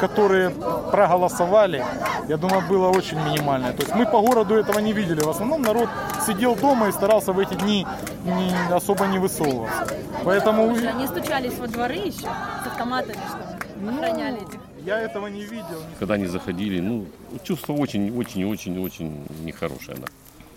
которые 0.00 0.50
проголосовали, 0.50 1.84
я 2.28 2.36
думаю, 2.36 2.62
было 2.68 2.88
очень 2.88 3.18
минимальное. 3.18 3.72
То 3.72 3.82
есть 3.82 3.94
мы 3.94 4.06
по 4.06 4.20
городу 4.20 4.54
этого 4.54 4.78
не 4.78 4.92
видели. 4.92 5.20
В 5.20 5.28
основном 5.28 5.62
народ 5.62 5.88
сидел 6.26 6.56
дома 6.56 6.88
и 6.88 6.92
старался 6.92 7.32
в 7.32 7.38
эти 7.38 7.54
дни 7.54 7.86
не, 8.24 8.74
особо 8.74 9.06
не 9.06 9.18
высовываться. 9.18 9.86
Поэтому 10.24 10.70
Они 10.74 11.06
стучались 11.06 11.58
во 11.58 11.66
дворы 11.66 11.94
еще 11.94 12.28
с 12.64 12.66
автоматами, 12.66 13.18
что 13.28 13.90
охраняли 13.90 14.36
этих. 14.36 14.60
я 14.84 14.98
этого 14.98 15.28
не 15.28 15.42
видел. 15.44 15.82
когда 15.98 16.14
они 16.14 16.26
заходили, 16.26 16.80
ну, 16.80 17.06
чувство 17.42 17.72
очень-очень-очень-очень 17.74 19.26
нехорошее, 19.44 19.96
да. 19.98 20.06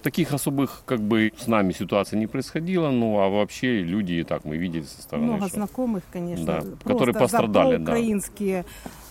Таких 0.03 0.33
особых, 0.33 0.83
как 0.85 0.99
бы, 0.99 1.31
с 1.37 1.47
нами 1.47 1.71
ситуаций 1.71 2.19
не 2.19 2.27
происходило, 2.27 2.91
ну, 2.91 3.19
а 3.19 3.29
вообще 3.29 3.81
люди 3.81 4.13
и 4.13 4.23
так 4.23 4.43
мы 4.45 4.57
видели 4.57 4.83
со 4.83 5.01
стороны. 5.01 5.27
Много 5.27 5.47
что- 5.47 5.55
знакомых, 5.55 6.03
конечно. 6.11 6.45
Да, 6.45 6.61
которые 6.83 7.15
пострадали, 7.15 7.77
за 7.77 7.83
да. 7.83 7.91
украинские 7.91 8.65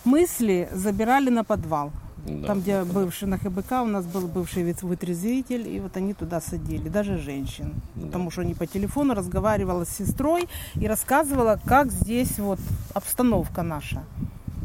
мысли 0.04 0.68
забирали 0.72 1.30
на 1.30 1.44
подвал. 1.44 1.90
Да. 2.26 2.46
Там, 2.48 2.60
где 2.60 2.84
бывший 2.84 3.26
на 3.26 3.38
ХБК, 3.38 3.82
у 3.82 3.86
нас 3.86 4.04
был 4.06 4.28
бывший 4.28 4.74
вытрезвитель, 4.82 5.66
и 5.66 5.80
вот 5.80 5.96
они 5.96 6.14
туда 6.14 6.40
садили, 6.40 6.88
даже 6.88 7.18
женщин. 7.18 7.72
Потому 7.94 8.30
что 8.30 8.42
они 8.42 8.54
по 8.54 8.66
телефону 8.66 9.14
разговаривала 9.14 9.84
с 9.84 9.96
сестрой 9.96 10.46
и 10.74 10.86
рассказывала, 10.86 11.58
как 11.64 11.90
здесь 11.90 12.38
вот 12.38 12.60
обстановка 12.94 13.62
наша. 13.62 14.04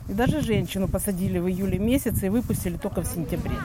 И 0.10 0.14
даже 0.14 0.42
женщину 0.42 0.88
посадили 0.88 1.40
в 1.40 1.48
июле 1.48 1.80
месяце 1.80 2.28
и 2.28 2.30
выпустили 2.30 2.78
только 2.78 3.02
в 3.02 3.08
сентябре. 3.08 3.56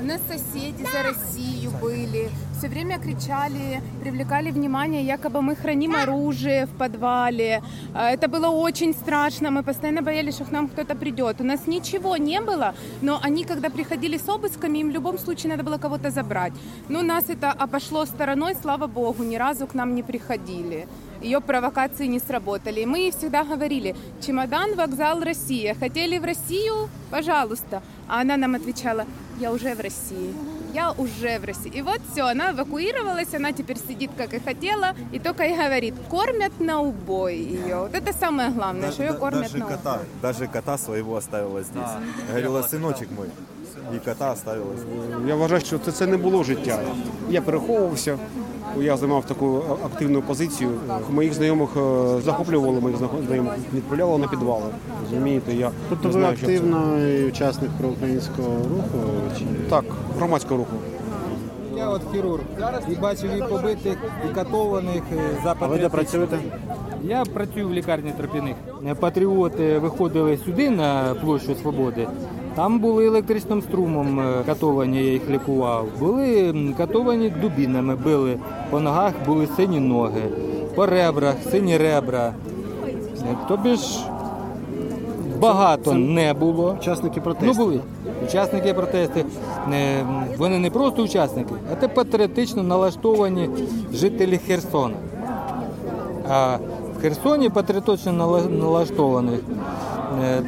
У 0.00 0.02
нас 0.02 0.20
соседи 0.26 0.82
за 0.82 1.02
Россию 1.02 1.72
были. 1.72 2.30
Все 2.56 2.68
время 2.68 2.98
кричали, 2.98 3.82
привлекали 4.00 4.50
внимание, 4.50 5.02
якобы 5.02 5.42
мы 5.42 5.54
храним 5.54 5.94
оружие 5.94 6.64
в 6.64 6.70
подвале. 6.70 7.62
А, 7.94 8.10
Это 8.10 8.26
было 8.28 8.46
очень 8.48 8.94
страшно. 8.94 9.50
Мы 9.50 9.62
постоянно 9.62 10.00
боялись, 10.00 10.36
что 10.36 10.44
к 10.44 10.52
нам 10.52 10.68
кто-то 10.68 10.94
придет. 10.94 11.40
У 11.40 11.44
нас 11.44 11.66
ничего 11.66 12.16
не 12.16 12.40
было, 12.40 12.74
но 13.02 13.20
они, 13.22 13.44
когда 13.44 13.68
приходили 13.68 14.16
с 14.16 14.26
обысками, 14.26 14.78
им 14.78 14.88
в 14.88 14.92
любом 14.94 15.18
случае 15.18 15.50
надо 15.50 15.64
было 15.64 15.76
кого-то 15.76 16.10
забрать. 16.10 16.54
Но 16.88 17.02
нас 17.02 17.24
это 17.28 17.50
обошло 17.50 18.06
стороной, 18.06 18.54
слава 18.54 18.86
богу, 18.86 19.22
ни 19.22 19.36
разу 19.36 19.66
к 19.66 19.74
нам 19.74 19.94
не 19.94 20.02
приходили. 20.02 20.88
Ее 21.22 21.40
провокации 21.40 22.06
не 22.06 22.18
сработали. 22.20 22.80
И 22.80 22.86
мы 22.86 23.10
всегда 23.10 23.44
говорили, 23.44 23.94
чемодан, 24.26 24.74
вокзал, 24.74 25.20
Россия. 25.20 25.74
Хотели 25.74 26.18
в 26.18 26.24
Россию? 26.24 26.88
Пожалуйста. 27.10 27.82
А 28.09 28.21
она 28.21 28.37
нам 28.37 28.55
отвечала, 28.55 29.05
я 29.39 29.51
уже 29.51 29.73
в 29.75 29.79
России. 29.79 30.33
Я 30.73 30.91
уже 30.91 31.39
в 31.39 31.45
России. 31.45 31.71
И 31.73 31.81
вот 31.81 32.01
все, 32.11 32.23
она 32.23 32.51
эвакуировалась, 32.51 33.33
она 33.33 33.51
теперь 33.51 33.77
сидит, 33.77 34.11
как 34.17 34.33
и 34.33 34.39
хотела, 34.39 34.93
и 35.13 35.19
только 35.19 35.43
и 35.45 35.55
говорит, 35.55 35.95
кормят 36.09 36.59
на 36.59 36.81
убой 36.81 37.37
ее. 37.37 37.77
Вот 37.77 37.95
это 37.95 38.13
самое 38.13 38.49
главное, 38.49 38.91
что 38.91 39.03
ее 39.03 39.13
кормят 39.13 39.43
даже 39.43 39.57
на 39.57 39.65
убой. 39.65 39.77
кота, 39.77 39.99
даже 40.21 40.47
кота 40.47 40.77
своего 40.77 41.15
оставила 41.15 41.63
здесь. 41.63 41.89
Говорила, 42.27 42.61
сыночек 42.61 43.09
мой. 43.11 43.29
И 43.94 43.98
кота 43.98 44.32
оставила. 44.32 44.72
Я 45.26 45.34
вважаю, 45.36 45.60
що 45.60 45.78
це, 45.78 45.92
це 45.92 46.06
не 46.06 46.16
було 46.16 46.42
життя. 46.42 46.78
Я 47.30 47.40
переховувався, 47.42 48.18
я 48.80 48.96
займав 48.96 49.24
таку 49.24 49.62
активну 49.84 50.22
позицію. 50.22 50.70
Моїх 51.10 51.34
знайомих 51.34 51.68
е, 51.76 52.20
захоплювали 52.24 52.80
моїх 52.80 52.98
знайомих, 53.26 53.52
відправляли 53.74 54.18
на 54.18 54.28
підвали. 54.28 54.66
Розумієте, 55.02 55.54
я 55.54 55.70
Тобто 55.88 56.08
не 56.08 56.14
ви 56.14 56.20
знаю, 56.20 56.36
що 56.36 56.46
це. 56.46 56.52
активний 56.54 57.24
учасник 57.28 57.70
проукраїнського 57.78 58.48
руху? 58.48 58.98
Чи... 59.38 59.44
Так, 59.70 59.84
громадського 60.18 60.56
руху. 60.58 60.72
Я 61.76 61.88
от 61.88 62.02
хірург 62.12 62.42
і 62.88 62.94
бачив 62.94 63.30
і 63.38 63.42
побитих, 63.42 63.96
і 64.30 64.34
катованих 64.34 65.02
за 65.44 65.56
А 65.60 65.66
ви 65.66 65.78
де 65.78 65.88
працюєте? 65.88 66.38
Я 67.02 67.24
працюю 67.24 67.68
в 67.68 67.72
лікарні 67.72 68.12
Тропіних. 68.16 68.56
Патріоти 69.00 69.78
виходили 69.78 70.36
сюди 70.44 70.70
на 70.70 71.14
площу 71.14 71.54
Свободи. 71.54 72.08
Там 72.54 72.78
були 72.78 73.06
електричним 73.06 73.62
струмом 73.62 74.20
е, 74.20 74.42
катовані, 74.46 74.96
я 75.04 75.12
їх 75.12 75.30
лікував. 75.30 75.86
Були 76.00 76.54
катовані 76.76 77.30
дубінами, 77.42 77.96
били. 77.96 78.38
По 78.70 78.80
ногах 78.80 79.12
були 79.26 79.48
сині 79.56 79.80
ноги, 79.80 80.22
по 80.74 80.86
ребрах 80.86 81.34
сині 81.50 81.76
ребра. 81.78 82.32
Е, 83.22 83.36
Тобі 83.48 83.74
ж 83.74 83.98
багато 85.40 85.92
не 85.94 86.34
було. 86.34 86.76
Учасники 86.80 87.20
протесту. 87.20 87.46
Ну 87.46 87.64
були. 87.64 87.80
Учасники 88.28 88.74
протесту. 88.74 89.20
Е, 89.72 90.04
Вони 90.38 90.58
не 90.58 90.70
просто 90.70 91.02
учасники, 91.02 91.54
а 91.72 91.74
те 91.74 91.88
патріотично 91.88 92.62
налаштовані 92.62 93.48
жителі 93.92 94.38
Херсона. 94.46 94.94
А 96.30 96.56
в 96.98 97.02
Херсоні 97.02 97.48
патріотично 97.50 98.12
нала- 98.12 98.50
налаштованих 98.60 99.40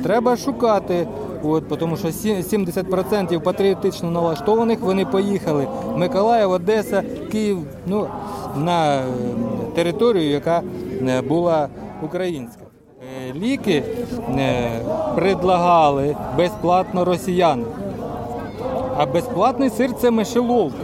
треба 0.02 0.37
шукати. 0.37 1.06
От, 1.44 1.78
тому 1.78 1.96
що 1.96 2.12
сі- 2.12 2.42
70% 2.42 3.40
патріотично 3.40 4.11
налаштованих 4.11 4.80
вони 4.80 5.04
поїхали 5.04 5.66
в 5.94 5.99
Миколаїв, 5.99 6.50
Одеса, 6.50 7.02
Київ, 7.32 7.58
ну, 7.87 8.06
на 8.56 8.96
е, 8.96 9.02
територію, 9.75 10.30
яка 10.30 10.62
е, 11.08 11.20
була 11.22 11.68
українська. 12.02 12.61
Е, 13.28 13.32
Ліки 13.34 13.82
предлагали 15.14 16.16
безплатно 16.37 17.04
росіянам. 17.04 17.66
А 18.96 19.06
безплатний 19.06 19.70
сир 19.70 19.90
це 20.00 20.11
мишеловка. 20.11 20.82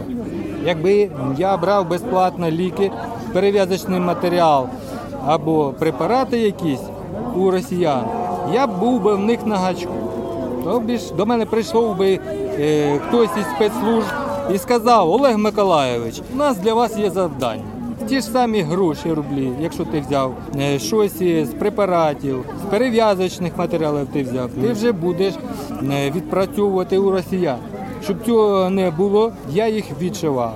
Якби 0.65 1.09
я 1.37 1.57
брав 1.57 1.89
безплатно 1.89 2.49
ліки, 2.51 2.91
перев'язочний 3.33 3.99
матеріал 3.99 4.67
або 5.25 5.73
препарати 5.79 6.39
якісь 6.39 6.81
у 7.35 7.51
росіян, 7.51 8.03
я 8.53 8.67
б 8.67 8.79
був 8.79 9.01
би 9.01 9.15
в 9.15 9.19
них 9.19 9.45
на 9.45 9.57
гачку. 9.57 9.93
Тобі 10.63 10.97
ж 10.97 11.13
до 11.13 11.25
мене 11.25 11.45
прийшов 11.45 11.97
би 11.97 12.19
е, 12.59 12.99
хтось 13.07 13.29
із 13.39 13.45
спецслужб 13.55 14.07
і 14.53 14.57
сказав: 14.57 15.11
Олег 15.11 15.37
Миколайович, 15.37 16.21
у 16.33 16.37
нас 16.37 16.57
для 16.57 16.73
вас 16.73 16.97
є 16.97 17.09
завдання. 17.09 17.63
Ті 18.07 18.15
ж 18.15 18.21
самі 18.21 18.61
гроші 18.61 19.13
рублі, 19.13 19.51
якщо 19.61 19.85
ти 19.85 19.99
взяв 19.99 20.35
е, 20.59 20.79
щось 20.79 21.21
із 21.21 21.49
препаратів, 21.49 22.45
з 22.61 22.69
перев'язочних 22.71 23.57
матеріалів 23.57 24.07
ти 24.13 24.23
взяв, 24.23 24.49
ти 24.61 24.71
вже 24.71 24.91
будеш 24.91 25.33
е, 25.91 26.11
відпрацьовувати 26.11 26.97
у 26.97 27.11
росіян. 27.11 27.57
Щоб 28.03 28.17
цього 28.25 28.69
не 28.69 28.91
було, 28.91 29.31
я 29.53 29.67
їх 29.67 29.85
відшивав. 30.01 30.53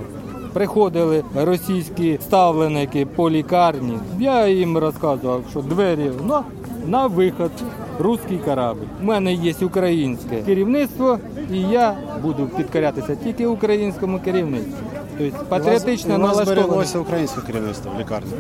Приходили 0.54 1.24
російські 1.36 2.20
ставленики 2.24 3.06
по 3.06 3.30
лікарні. 3.30 3.98
Я 4.20 4.48
їм 4.48 4.78
розказував, 4.78 5.44
що 5.52 5.62
двері 5.62 6.12
на, 6.28 6.44
на 6.88 7.08
виход, 7.08 7.52
русський 8.00 8.38
корабль. 8.38 8.86
У 9.02 9.06
мене 9.06 9.34
є 9.34 9.54
українське 9.62 10.42
керівництво, 10.46 11.20
і 11.54 11.60
я 11.60 11.96
буду 12.22 12.50
підкорятися 12.58 13.16
тільки 13.16 13.46
українському 13.46 14.20
керівництву. 14.20 14.78
Тобто 15.18 15.46
патріотично 15.50 16.34
збереглося 16.34 17.00
українське 17.00 17.42
керівництво 17.42 17.92
в 17.98 18.00
лікарні. 18.00 18.32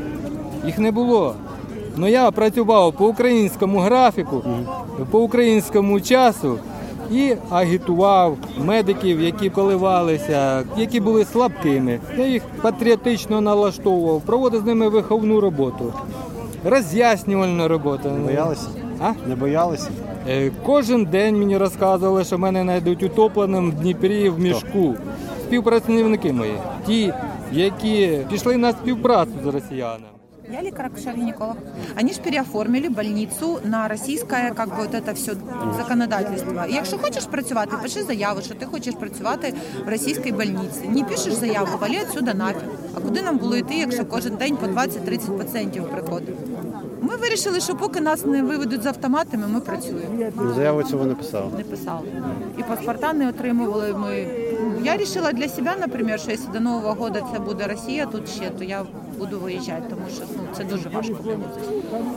Їх 0.65 0.79
не 0.79 0.91
було. 0.91 1.35
Ну 1.97 2.07
я 2.07 2.31
працював 2.31 2.93
по 2.93 3.07
українському 3.07 3.79
графіку, 3.79 4.43
по 5.11 5.19
українському 5.19 6.01
часу 6.01 6.57
і 7.11 7.35
агітував 7.49 8.37
медиків, 8.57 9.21
які 9.21 9.49
коливалися, 9.49 10.63
які 10.77 10.99
були 10.99 11.25
слабкими. 11.25 11.99
Я 12.17 12.27
їх 12.27 12.43
патріотично 12.61 13.41
налаштовував, 13.41 14.21
проводив 14.21 14.61
з 14.61 14.65
ними 14.65 14.89
виховну 14.89 15.39
роботу, 15.39 15.93
роз'яснювальну 16.65 17.67
роботу. 17.67 18.09
Не 18.11 18.19
боялися? 18.19 18.67
А? 19.01 19.13
Не 19.27 19.35
боялися? 19.35 19.89
Е, 20.29 20.51
Кожен 20.65 21.05
день 21.05 21.39
мені 21.39 21.57
розказували, 21.57 22.23
що 22.23 22.37
мене 22.37 22.61
знайдуть 22.63 23.03
утопленим 23.03 23.71
в 23.71 23.73
Дніпрі 23.73 24.29
в 24.29 24.39
мішку. 24.39 24.95
Співпрацівники 25.43 26.33
мої, 26.33 26.57
ті, 26.87 27.13
які 27.51 28.19
пішли 28.29 28.57
на 28.57 28.71
співпрацю 28.71 29.31
з 29.43 29.45
росіянами. 29.45 30.05
Я 30.51 30.59
лекарь-акушер-гинеколог. 30.61 31.55
Они 31.99 32.13
же 32.13 32.21
переоформили 32.21 32.89
больницу 32.89 33.59
на 33.63 33.87
российское, 33.87 34.51
как 34.55 34.69
бы 34.69 34.75
вот 34.83 34.93
это 34.93 35.13
все 35.13 35.33
законодательство. 35.77 36.63
І 36.69 36.73
якщо 36.73 36.97
хочеш 36.97 37.25
працювати, 37.25 37.75
пиши 37.81 38.03
заяву, 38.03 38.41
що 38.41 38.53
ти 38.55 38.65
хочеш 38.65 38.93
працювати 38.95 39.53
в 39.85 39.89
російській 39.89 40.31
больниці. 40.31 40.89
Не 40.89 41.03
пишеш 41.03 41.33
заяву, 41.33 41.67
вали 41.81 41.95
отсюда 42.09 42.33
нафіг. 42.33 42.69
А 42.93 42.99
куди 42.99 43.21
нам 43.21 43.37
було 43.37 43.55
йти, 43.55 43.75
якщо 43.75 44.05
кожен 44.05 44.35
день 44.35 44.57
по 44.57 44.65
20-30 44.65 45.37
пацієнтів 45.37 45.83
приходить? 45.89 46.35
Ми 47.01 47.15
вирішили, 47.15 47.59
що 47.59 47.75
поки 47.75 48.01
нас 48.01 48.25
не 48.25 48.43
виведуть 48.43 48.83
з 48.83 48.85
автоматами, 48.85 49.47
ми 49.47 49.59
працюємо. 49.59 50.53
Заяву 50.55 50.83
цього 50.83 51.05
не 51.05 51.15
писав. 51.15 51.51
Не 51.57 51.63
писали. 51.63 52.07
І 52.57 52.63
паспорта 52.63 53.13
не 53.13 53.29
отримували. 53.29 53.93
Ми 53.93 54.27
ну, 54.61 54.85
я 54.85 54.91
вирішила 54.91 55.31
для 55.31 55.47
себе, 55.47 55.71
наприклад, 55.79 56.19
що 56.21 56.31
якщо 56.31 56.51
до 56.51 56.59
Нового 56.59 57.09
року 57.09 57.27
це 57.33 57.39
буде 57.39 57.67
Росія 57.67 58.05
тут 58.05 58.29
ще, 58.29 58.49
то 58.49 58.63
я 58.63 58.83
буду 59.19 59.39
виїжджати, 59.39 59.83
тому 59.89 60.01
що 60.15 60.23
ну 60.37 60.43
це 60.57 60.63
дуже 60.63 60.89
важко. 60.89 61.15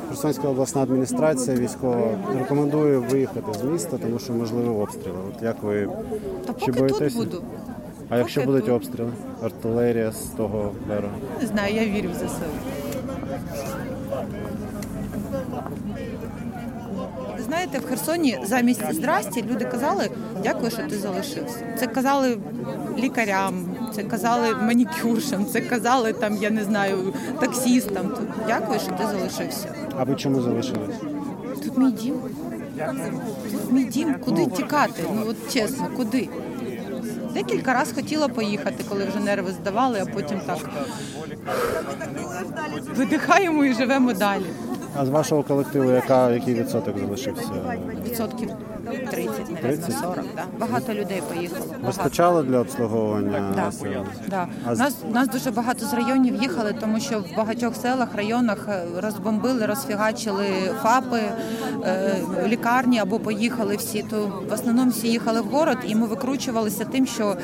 Херсонська 0.09 0.49
обласна 0.49 0.83
адміністрація 0.83 1.57
військова 1.57 2.19
рекомендує 2.39 2.99
виїхати 2.99 3.59
з 3.61 3.65
міста, 3.65 3.99
тому 3.99 4.19
що 4.19 4.33
можливі 4.33 4.69
обстріли. 4.69 5.19
От 5.37 5.43
як 5.43 5.63
ви 5.63 5.89
Та 6.47 6.53
чи 6.53 6.73
поки 6.73 6.93
тут 6.93 7.15
буду. 7.17 7.43
А 8.09 8.17
якщо 8.19 8.41
Поки 8.41 8.47
будуть 8.47 8.65
тут. 8.65 8.75
обстріли? 8.75 9.11
Артилерія 9.43 10.13
з 10.13 10.17
того 10.37 10.73
берегу. 10.89 11.15
Не 11.41 11.47
знаю, 11.47 11.75
я 11.75 11.85
вірю 11.85 12.09
в 12.11 12.15
ЗСУ. 12.15 12.47
Ви 17.37 17.43
знаєте, 17.43 17.79
в 17.79 17.87
Херсоні 17.89 18.39
замість 18.45 18.93
здрасті 18.95 19.45
люди 19.51 19.65
казали 19.65 20.11
дякую, 20.43 20.71
що 20.71 20.83
ти 20.83 20.99
залишився. 20.99 21.59
Це 21.79 21.87
казали 21.87 22.39
лікарям, 22.99 23.55
це 23.95 24.03
казали 24.03 24.55
манікюршам, 24.63 25.47
це 25.47 25.61
казали 25.61 26.13
там, 26.13 26.37
я 26.37 26.51
не 26.51 26.65
знаю, 26.65 26.99
таксістам. 27.41 28.09
Тут 28.09 28.29
дякую, 28.47 28.81
що 28.81 28.91
ти 28.93 29.05
залишився. 29.07 29.75
А 29.99 30.05
ви 30.05 30.15
чому 30.15 30.41
залишились? 30.43 30.97
Тут 31.65 31.79
мій 31.79 31.91
дім. 31.93 32.15
Тут 33.53 33.73
мій 33.73 33.85
дім. 33.85 34.15
Куди 34.25 34.47
тікати? 34.47 35.03
Ну 35.15 35.23
от 35.29 35.53
чесно, 35.53 35.87
куди? 35.97 36.29
Декілька 37.37 37.75
разів 37.75 37.95
хотіла 37.95 38.29
поїхати, 38.29 38.85
коли 38.89 39.05
вже 39.05 39.21
нерви 39.21 39.51
здавали, 39.51 40.01
а 40.03 40.07
потім 40.15 40.41
так 40.47 40.59
видихаємо 42.97 43.65
і 43.65 43.75
живемо 43.75 44.13
далі. 44.13 44.47
А 44.97 45.07
з 45.07 45.09
вашого 45.09 45.43
колективу 45.43 45.91
яка, 45.91 46.31
який 46.31 46.55
відсоток 46.55 46.99
залишився? 46.99 47.51
Відсотків 48.07 48.51
30, 48.91 49.63
навіть 49.63 49.83
30? 49.85 49.95
40. 50.03 50.15
Да. 50.37 50.45
Багато 50.61 50.95
людей 50.95 51.23
поїхало. 51.35 51.65
Багато. 51.69 51.87
Вистачало 51.87 52.43
для 52.43 52.59
обслуговування 52.59 53.53
Да. 53.57 53.61
населення? 53.65 54.07
Да. 54.29 54.47
А 54.67 54.75
з- 54.75 54.79
Нас, 54.79 54.95
нас 55.13 55.29
дуже 55.29 55.51
багато 55.51 55.87
з 55.87 55.95
районів 55.95 56.43
їхали, 56.43 56.75
тому 56.81 57.01
що 57.01 57.19
в 57.21 57.37
багатьох 57.37 57.77
селах, 57.77 58.09
районах 58.15 58.67
е, 58.69 58.83
розбомбили, 59.01 59.67
розфігачили 59.67 60.47
ФАПи, 60.83 61.21
е, 61.85 62.17
лікарні 62.47 62.99
або 62.99 63.19
поїхали 63.19 63.77
всі. 63.77 64.05
То 64.11 64.43
в 64.51 64.53
основному 64.53 64.91
всі 64.91 65.09
їхали 65.09 65.41
в 65.41 65.45
город, 65.45 65.79
і 65.87 65.95
ми 65.95 66.07
викручувалися 66.07 66.85
тим, 66.85 67.07
що 67.07 67.25
м, 67.27 67.37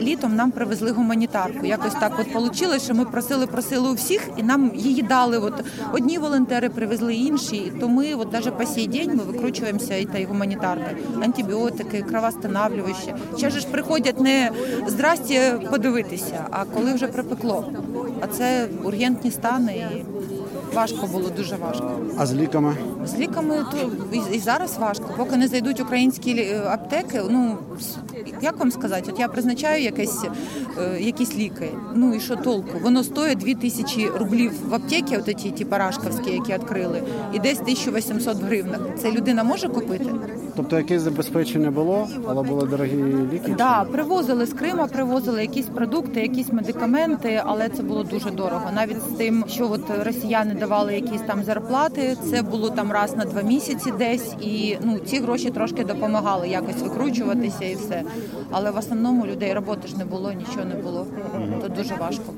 літом 0.00 0.36
нам 0.36 0.50
привезли 0.50 0.90
гуманітарку. 0.90 1.66
Якось 1.66 1.92
так 1.94 2.12
от 2.18 2.34
вийшло, 2.42 2.78
що 2.78 2.94
ми 2.94 3.04
просили, 3.04 3.46
просили 3.46 3.90
у 3.90 3.94
всіх, 3.94 4.28
і 4.36 4.42
нам 4.42 4.70
її 4.74 5.02
дали. 5.02 5.38
От 5.38 5.64
одні 5.92 6.18
волонтери 6.18 6.68
привезли 6.68 7.14
інші. 7.14 7.72
То 7.80 7.88
ми, 7.88 8.14
от 8.14 8.32
навіть 8.32 8.58
по 8.58 8.66
сей 8.66 8.86
день, 8.88 9.10
ми 9.16 9.22
викручуємося 9.32 9.94
і 9.96 10.04
та 10.04 10.18
й 10.18 10.24
гуманітаркою. 10.48 11.22
Антибіотики, 11.22 12.02
кровоостанавлювачі. 12.02 13.14
Ще 13.36 13.50
ж 13.50 13.66
приходять 13.66 14.20
не 14.20 14.50
здрасті 14.86 15.40
подивитися, 15.70 16.46
а 16.50 16.64
коли 16.64 16.94
вже 16.94 17.06
припекло. 17.06 17.64
А 18.20 18.26
це 18.26 18.68
ургентні 18.84 19.30
стани 19.30 19.72
і 19.72 20.04
важко 20.74 21.06
було, 21.06 21.30
дуже 21.36 21.56
важко. 21.56 21.90
А 22.18 22.26
з 22.26 22.34
ліками? 22.34 22.76
З 23.04 23.18
ліками 23.18 23.64
то 23.72 23.90
і, 24.12 24.36
і 24.36 24.38
зараз 24.38 24.78
важко. 24.78 25.14
Поки 25.16 25.36
не 25.36 25.48
зайдуть 25.48 25.80
українські 25.80 26.40
е, 26.40 26.62
аптеки, 26.66 27.20
ну 27.30 27.56
як 28.42 28.58
вам 28.58 28.70
сказати, 28.70 29.10
от 29.12 29.20
я 29.20 29.28
призначаю 29.28 29.82
якесь, 29.82 30.24
е, 30.78 31.00
якісь 31.00 31.34
ліки. 31.34 31.68
Ну 31.94 32.14
і 32.14 32.20
що 32.20 32.36
толку? 32.36 32.78
Воно 32.82 33.04
стоїть 33.04 33.38
2 33.38 33.54
тисячі 33.54 34.08
рублів 34.08 34.52
в 34.68 34.74
аптеці, 34.74 35.16
от 35.16 35.24
ті, 35.24 35.50
ті 35.50 35.64
парашковські, 35.64 36.30
які 36.30 36.52
відкрили, 36.52 37.02
і 37.32 37.38
десь 37.38 37.60
1800 37.60 38.36
в 38.36 38.44
гривнах. 38.44 38.80
Це 38.98 39.12
людина 39.12 39.44
може 39.44 39.68
купити? 39.68 40.06
Тобто 40.58 40.76
якесь 40.76 41.02
забезпечення 41.02 41.70
було, 41.70 42.08
але 42.28 42.42
були 42.42 42.66
дорогі 42.66 42.96
ліки? 43.32 43.54
Да, 43.58 43.84
привозили 43.84 44.46
з 44.46 44.52
Крима, 44.52 44.86
привозили 44.86 45.40
якісь 45.40 45.66
продукти, 45.66 46.20
якісь 46.20 46.52
медикаменти, 46.52 47.42
але 47.44 47.68
це 47.68 47.82
було 47.82 48.02
дуже 48.02 48.30
дорого. 48.30 48.70
Навіть 48.74 49.02
з 49.02 49.16
тим, 49.18 49.44
що 49.48 49.70
от 49.70 49.82
росіяни 50.04 50.54
давали 50.54 50.94
якісь 50.94 51.20
там 51.20 51.44
зарплати, 51.44 52.16
це 52.30 52.42
було 52.42 52.70
там 52.70 52.92
раз 52.92 53.16
на 53.16 53.24
два 53.24 53.42
місяці 53.42 53.92
десь, 53.98 54.34
і 54.40 54.76
ну 54.82 54.98
ці 54.98 55.18
гроші 55.18 55.50
трошки 55.50 55.84
допомагали 55.84 56.48
якось 56.48 56.82
викручуватися 56.82 57.64
і 57.64 57.74
все. 57.74 58.02
Але 58.50 58.70
в 58.70 58.76
основному 58.76 59.26
людей 59.26 59.52
роботи 59.52 59.88
ж 59.88 59.98
не 59.98 60.04
було, 60.04 60.32
нічого 60.32 60.64
не 60.64 60.74
було. 60.74 61.06
То 61.62 61.68
дуже 61.68 61.94
важко. 61.94 62.32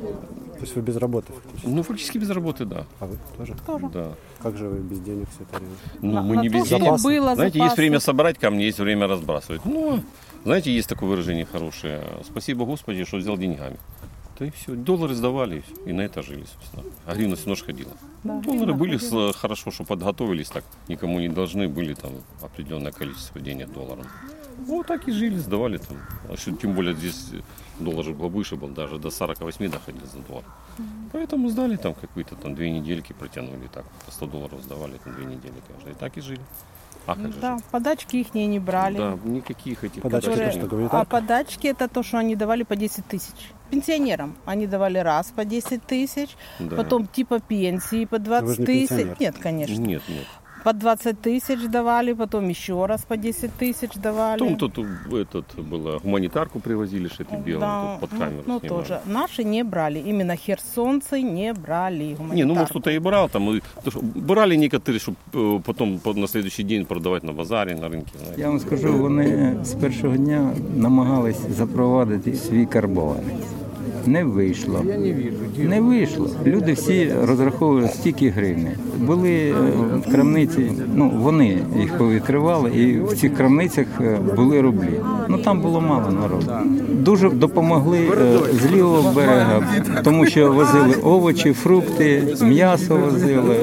Тобто 0.60 0.74
ви 0.80 0.82
без 0.86 0.96
роботи? 0.96 1.32
Ну, 1.64 1.82
фактически 1.82 2.18
без 2.18 2.30
работы, 2.30 2.64
да. 2.64 2.84
А 3.00 3.06
вы 3.06 3.16
тоже? 3.38 3.54
Тоже. 3.66 3.88
Да. 3.92 4.08
Как 4.42 4.56
же 4.56 4.68
вы 4.68 4.78
без 4.78 4.98
денег 5.00 5.26
все 5.34 5.42
это 5.44 5.56
время? 5.58 5.74
Ну, 6.02 6.12
На- 6.12 6.22
мы 6.22 6.36
на 6.36 6.42
не 6.42 6.48
то, 6.50 6.54
без 6.58 6.68
денег. 6.68 7.02
было 7.02 7.34
Знаете, 7.34 7.58
запасы. 7.58 7.70
есть 7.70 7.76
время 7.76 8.00
собрать 8.00 8.38
камни, 8.38 8.62
есть 8.64 8.78
время 8.78 9.06
разбрасывать. 9.06 9.64
Ну, 9.64 10.00
знаете, 10.44 10.70
есть 10.76 10.88
такое 10.88 11.08
выражение 11.08 11.44
хорошее. 11.52 12.02
Спасибо 12.24 12.64
Господи, 12.66 13.04
что 13.04 13.16
взял 13.18 13.36
деньгами. 13.38 13.76
Да 14.38 14.46
и 14.46 14.50
все. 14.50 14.72
Доллары 14.74 15.14
сдавали, 15.14 15.62
и 15.86 15.92
на 15.92 16.00
это 16.02 16.22
жили, 16.22 16.44
собственно. 16.54 16.82
А 17.06 17.14
гривна 17.14 17.34
все 17.36 17.44
равно 17.46 17.54
ж 17.56 17.66
ходила. 17.66 17.90
Да, 18.24 18.40
Доллары 18.40 18.58
гривна 18.66 18.74
были 18.74 18.96
ходила. 18.98 19.32
хорошо, 19.32 19.70
что 19.70 19.84
подготовились 19.84 20.48
так. 20.48 20.64
Никому 20.88 21.20
не 21.20 21.28
должны 21.28 21.68
были 21.68 21.94
там 21.94 22.12
определенное 22.42 22.92
количество 22.92 23.40
денег 23.40 23.72
долларом. 23.72 24.04
Вот 24.58 24.86
так 24.86 25.08
и 25.08 25.12
жили, 25.12 25.36
сдавали 25.38 25.78
там. 25.78 25.96
А 26.28 26.36
что, 26.36 26.52
тем 26.52 26.74
более 26.74 26.94
здесь 26.94 27.30
доллар 27.78 28.04
же 28.04 28.12
был 28.12 28.28
выше, 28.28 28.56
был 28.56 28.68
даже 28.68 28.98
до 28.98 29.10
48 29.10 29.70
доходил 29.70 30.06
за 30.06 30.18
доллар. 30.20 30.44
Поэтому 31.12 31.48
сдали 31.48 31.76
там 31.76 31.94
какие-то 31.94 32.36
там 32.36 32.54
две 32.54 32.70
недельки 32.70 33.12
протянули 33.12 33.68
так. 33.72 33.84
По 34.06 34.12
100 34.12 34.26
долларов 34.26 34.62
сдавали 34.62 34.98
там 35.04 35.14
две 35.14 35.24
недели 35.24 35.54
каждый. 35.68 35.92
И 35.92 35.94
так 35.94 36.16
и 36.16 36.20
жили. 36.20 36.40
А 37.06 37.14
как 37.14 37.32
же 37.32 37.40
Да, 37.40 37.56
жить? 37.56 37.64
подачки 37.66 38.16
их 38.16 38.34
не 38.34 38.58
брали. 38.58 38.98
Да, 38.98 39.18
никаких 39.24 39.82
этих 39.84 40.02
Подачки 40.02 40.28
нет. 40.28 40.52
что, 40.54 40.66
гуманитарка? 40.66 41.00
А 41.00 41.04
подачки 41.04 41.66
это 41.66 41.88
то, 41.88 42.02
что 42.02 42.18
они 42.18 42.36
давали 42.36 42.62
по 42.62 42.76
10 42.76 43.06
тысяч. 43.06 43.34
Пенсионерам 43.70 44.36
они 44.44 44.66
давали 44.66 44.98
раз 44.98 45.32
по 45.34 45.44
10 45.44 45.82
тысяч, 45.84 46.36
Да. 46.58 46.76
потом 46.76 47.06
типа 47.06 47.40
пенсии 47.40 48.04
по 48.04 48.18
Вы 48.18 48.24
20 48.24 48.56
же 48.56 48.60
не 48.60 48.66
тысяч. 48.66 49.18
Нет, 49.18 49.36
конечно. 49.38 49.74
Нет, 49.74 50.02
нет. 50.08 50.26
По 50.63 50.73
20 50.73 51.21
тысяч 51.21 51.59
давали, 51.69 52.13
потом 52.13 52.49
еще 52.49 52.85
раз 52.87 53.01
по 53.05 53.17
10 53.17 53.51
тысяч 53.59 53.91
давали. 54.03 54.39
Потом 54.39 54.57
тут 54.57 54.79
этот 55.13 55.45
было 55.69 55.99
гуманитарку 56.03 56.59
привозили, 56.59 57.07
что 57.07 57.23
это 57.23 57.37
белое, 57.37 57.59
Да, 57.59 57.97
тут 58.01 58.09
под 58.09 58.11
ну, 58.13 58.19
камеру 58.19 58.43
ну, 58.47 58.59
снимали. 58.59 58.67
тоже. 58.67 58.99
Наши 59.05 59.43
не 59.43 59.63
брали. 59.63 59.99
Именно 59.99 60.35
херсонцы 60.35 61.21
не 61.21 61.53
брали 61.53 62.03
Не, 62.03 62.15
ну 62.15 62.23
может 62.23 62.27
гуманитарку. 62.47 62.69
кто-то 62.69 62.89
и 62.91 62.99
брал, 62.99 63.29
там, 63.29 63.49
и, 63.55 63.61
то, 63.83 63.91
что 63.91 63.99
брали 64.15 64.55
некоторые, 64.57 64.99
чтобы 64.99 65.59
потом 65.61 65.99
по- 65.99 66.13
на 66.15 66.27
следующий 66.27 66.63
день 66.63 66.85
продавать 66.85 67.23
на 67.23 67.33
базаре, 67.33 67.75
на 67.75 67.87
рынке. 67.87 68.17
знаете. 68.17 68.41
Я 68.41 68.47
вам 68.49 68.59
скажу, 68.59 68.97
вони 68.97 69.55
з 69.63 69.73
першого 69.73 70.17
дня 70.17 70.51
намагались 70.75 71.39
запровадити 71.49 72.33
свій 72.35 72.65
карбованець. 72.65 73.45
Не 74.06 74.24
вийшло. 74.24 74.84
Не 75.58 75.80
вийшло. 75.80 76.30
Люди 76.46 76.72
всі 76.72 77.12
розраховували 77.24 77.88
стільки 77.88 78.28
гривень. 78.30 78.68
Були 78.98 79.30
е, 79.30 79.54
в 80.06 80.12
крамниці, 80.12 80.72
ну 80.94 81.12
вони 81.16 81.58
їх 81.80 81.98
повідкривали, 81.98 82.70
і 82.70 83.00
в 83.00 83.16
цих 83.16 83.36
крамницях 83.36 83.86
е, 84.00 84.18
були 84.36 84.60
рублі. 84.60 85.00
Ну 85.28 85.38
там 85.38 85.60
було 85.60 85.80
мало 85.80 86.10
народу. 86.10 86.52
Дуже 86.88 87.30
допомогли 87.30 87.98
е, 87.98 88.38
з 88.52 88.72
лівого 88.72 89.12
берега, 89.12 89.62
тому 90.04 90.26
що 90.26 90.52
возили 90.52 90.94
овочі, 91.02 91.52
фрукти, 91.52 92.36
м'ясо 92.42 92.96
возили 92.96 93.56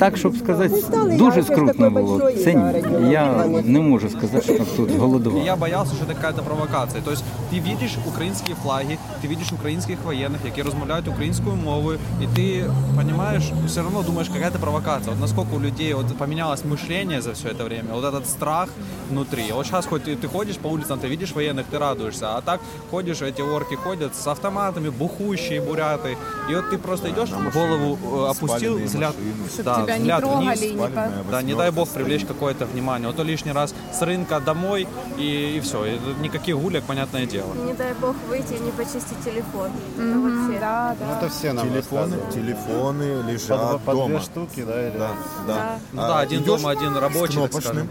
Так, 0.00 0.16
щоб 0.16 0.36
сказати, 0.36 0.74
дуже 1.18 1.42
скрутно 1.42 1.90
було. 1.90 2.30
Це 2.44 2.54
ні. 2.54 3.10
Я 3.12 3.46
не 3.64 3.80
можу 3.80 4.08
сказати, 4.10 4.42
що 4.42 4.64
тут 4.76 4.90
И 4.90 4.98
голодував. 4.98 5.44
я 5.46 5.56
боялся, 5.56 5.94
что 5.94 6.04
это 6.04 6.14
какая-то 6.14 6.42
провокация. 6.42 7.02
То 7.02 7.10
есть 7.10 7.24
ты 7.52 7.60
видишь 7.60 7.96
украинские 8.08 8.56
флаги, 8.62 8.98
ты 9.24 9.28
видишь 9.28 9.52
украинских 9.52 9.98
военных, 10.06 10.38
які 10.44 10.62
розмовляють 10.62 11.08
українською 11.08 11.56
мовою, 11.56 11.98
і 12.22 12.26
ти 12.36 12.64
понимаешь, 12.96 13.44
все 13.66 13.82
равно 13.82 14.02
думаешь, 14.02 14.28
какая-то 14.28 14.58
провокация. 14.58 15.10
Вот 15.12 15.20
насколько 15.20 15.56
у 15.56 15.60
людей 15.60 15.94
вот 15.94 16.06
поменялось 16.18 16.64
мышление 16.64 17.20
за 17.20 17.30
все 17.32 17.48
это 17.48 17.64
время, 17.64 17.88
вот 17.94 18.04
этот 18.04 18.26
страх 18.26 18.68
внутри. 19.10 19.42
Вот 19.54 19.66
сейчас 19.66 19.86
хоть 19.86 20.02
ты, 20.04 20.16
ты 20.16 20.28
ходишь 20.28 20.56
по 20.56 20.68
улицам, 20.68 20.98
ты 20.98 21.08
видишь 21.08 21.34
военных, 21.34 21.64
ты 21.72 21.78
радуешься, 21.78 22.26
а 22.36 22.40
так 22.40 22.60
ходишь, 22.90 23.22
эти 23.22 23.42
орки 23.42 23.74
ходят 23.76 24.14
с 24.14 24.26
автоматами, 24.26 24.88
бухущие 24.90 25.60
буряты, 25.60 26.16
и 26.50 26.54
вот 26.54 26.70
ты 26.70 26.78
просто 26.78 27.08
идешь, 27.10 27.30
голову 27.54 27.98
э, 28.26 28.30
опустил, 28.30 28.58
Спаленные 28.76 28.86
взгляд, 28.86 29.14
машины. 29.44 29.64
да, 29.64 29.74
Тебя 29.95 29.97
тебя 29.97 29.97
не 29.97 30.01
взгляд 30.01 30.19
трогали 30.21 30.47
вниз. 30.47 30.61
и 30.61 30.71
не 30.73 30.77
по- 30.77 31.31
Да, 31.31 31.41
не 31.41 31.53
дай 31.53 31.71
бог 31.71 31.89
привлечь 31.89 32.25
какое-то 32.25 32.65
внимание. 32.65 33.07
Вот 33.07 33.17
то 33.17 33.23
лишний 33.23 33.51
раз 33.51 33.73
с 33.93 34.01
рынка 34.01 34.39
домой 34.39 34.87
и, 35.17 35.57
и 35.57 35.59
все. 35.61 35.97
никаких 36.21 36.57
гулек, 36.57 36.83
понятное 36.83 37.25
дело. 37.25 37.53
Не 37.53 37.73
дай 37.73 37.93
бог 37.95 38.15
выйти 38.29 38.53
и 38.53 38.59
не 38.59 38.71
почистить 38.71 39.23
телефон. 39.23 39.69
Это 39.97 40.01
Мгм. 40.03 40.43
вообще. 40.45 40.59
Да, 40.59 40.95
да. 40.99 41.17
Это 41.17 41.29
все 41.29 41.53
нам 41.53 41.69
телефоны, 41.69 42.17
телефоны 42.33 43.21
лежат 43.31 43.59
По- 43.59 43.77
по 43.79 43.91
две 43.93 44.01
дома. 44.07 44.19
штуки, 44.21 44.63
да, 44.63 44.87
или- 44.87 44.97
Да, 44.97 45.09
да. 45.47 45.53
Да. 45.55 45.79
Ну 45.93 46.01
да, 46.01 46.19
один 46.19 46.43
дома, 46.43 46.71
один 46.71 46.95
рабочий, 46.97 47.33
кнопочным. 47.35 47.89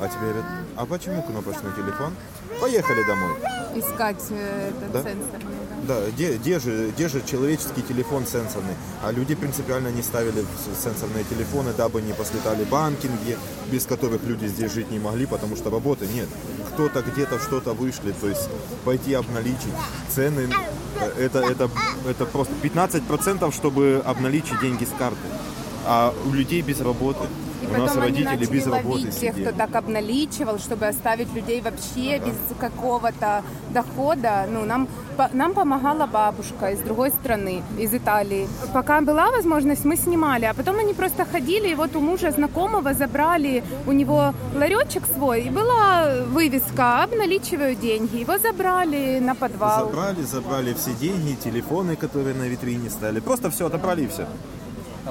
А 0.00 0.08
тебе 0.08 0.18
говорят, 0.20 0.44
а 0.76 0.86
почему 0.86 1.22
кнопочный 1.22 1.70
телефон? 1.76 2.12
Поехали 2.60 3.02
домой. 3.06 3.32
Искать 3.76 4.22
э, 4.30 4.70
этот 4.70 4.92
Да? 4.92 4.98
сенсор. 5.02 5.40
Да, 5.82 6.00
где, 6.10 6.36
где, 6.36 6.60
же, 6.60 6.90
где 6.90 7.08
же 7.08 7.22
человеческий 7.26 7.82
телефон 7.82 8.24
сенсорный? 8.24 8.74
А 9.02 9.10
люди 9.10 9.34
принципиально 9.34 9.88
не 9.88 10.02
ставили 10.02 10.44
сенсорные 10.80 11.24
телефоны, 11.24 11.72
дабы 11.76 12.00
не 12.02 12.12
послетали 12.12 12.62
банкинги, 12.62 13.36
без 13.70 13.84
которых 13.84 14.22
люди 14.22 14.46
здесь 14.46 14.72
жить 14.72 14.92
не 14.92 15.00
могли, 15.00 15.26
потому 15.26 15.56
что 15.56 15.70
работы 15.70 16.06
нет. 16.06 16.28
Кто-то 16.72 17.02
где-то 17.02 17.40
что-то 17.40 17.72
вышли, 17.72 18.12
то 18.12 18.28
есть 18.28 18.48
пойти 18.84 19.14
обналичить 19.14 19.74
цены, 20.08 20.48
э, 21.00 21.24
это, 21.24 21.40
это, 21.40 21.68
это 22.08 22.26
просто 22.26 22.54
15%, 22.62 23.52
чтобы 23.52 24.02
обналичить 24.04 24.60
деньги 24.60 24.84
с 24.84 24.96
карты. 24.96 25.18
А 25.84 26.14
у 26.26 26.32
людей 26.32 26.62
без 26.62 26.80
работы. 26.80 27.26
У 27.74 27.78
нас 27.80 27.90
потом 27.90 28.02
они 28.02 28.12
родители 28.24 28.36
начали 28.36 28.46
без 28.58 28.66
ловить 28.66 29.20
тех, 29.20 29.34
сидели. 29.34 29.44
кто 29.48 29.58
так 29.58 29.74
обналичивал, 29.76 30.58
чтобы 30.58 30.86
оставить 30.86 31.32
людей 31.34 31.60
вообще 31.60 32.18
без 32.18 32.36
какого-то 32.58 33.42
дохода. 33.70 34.46
Ну, 34.50 34.64
нам, 34.64 34.88
по- 35.16 35.30
нам 35.32 35.54
помогала 35.54 36.06
бабушка 36.06 36.70
из 36.72 36.80
другой 36.80 37.10
страны, 37.10 37.62
из 37.78 37.92
Италии. 37.94 38.48
Пока 38.72 39.00
была 39.00 39.30
возможность, 39.30 39.84
мы 39.84 39.96
снимали, 39.96 40.44
а 40.46 40.54
потом 40.54 40.78
они 40.78 40.94
просто 40.94 41.24
ходили, 41.24 41.68
и 41.70 41.74
вот 41.74 41.96
у 41.96 42.00
мужа 42.00 42.30
знакомого 42.30 42.94
забрали, 42.94 43.62
у 43.86 43.92
него 43.92 44.34
ларечек 44.54 45.04
свой, 45.16 45.42
и 45.42 45.50
была 45.50 46.14
вывеска 46.26 47.02
«Обналичиваю 47.02 47.74
деньги». 47.74 48.16
Его 48.18 48.38
забрали 48.38 49.18
на 49.20 49.34
подвал. 49.34 49.86
Забрали, 49.86 50.22
забрали 50.22 50.74
все 50.74 50.90
деньги, 51.00 51.34
телефоны, 51.44 51.96
которые 51.96 52.34
на 52.34 52.44
витрине 52.48 52.90
стояли. 52.90 53.20
Просто 53.20 53.50
все 53.50 53.66
отобрали 53.66 54.02
и 54.04 54.08
все. 54.08 54.26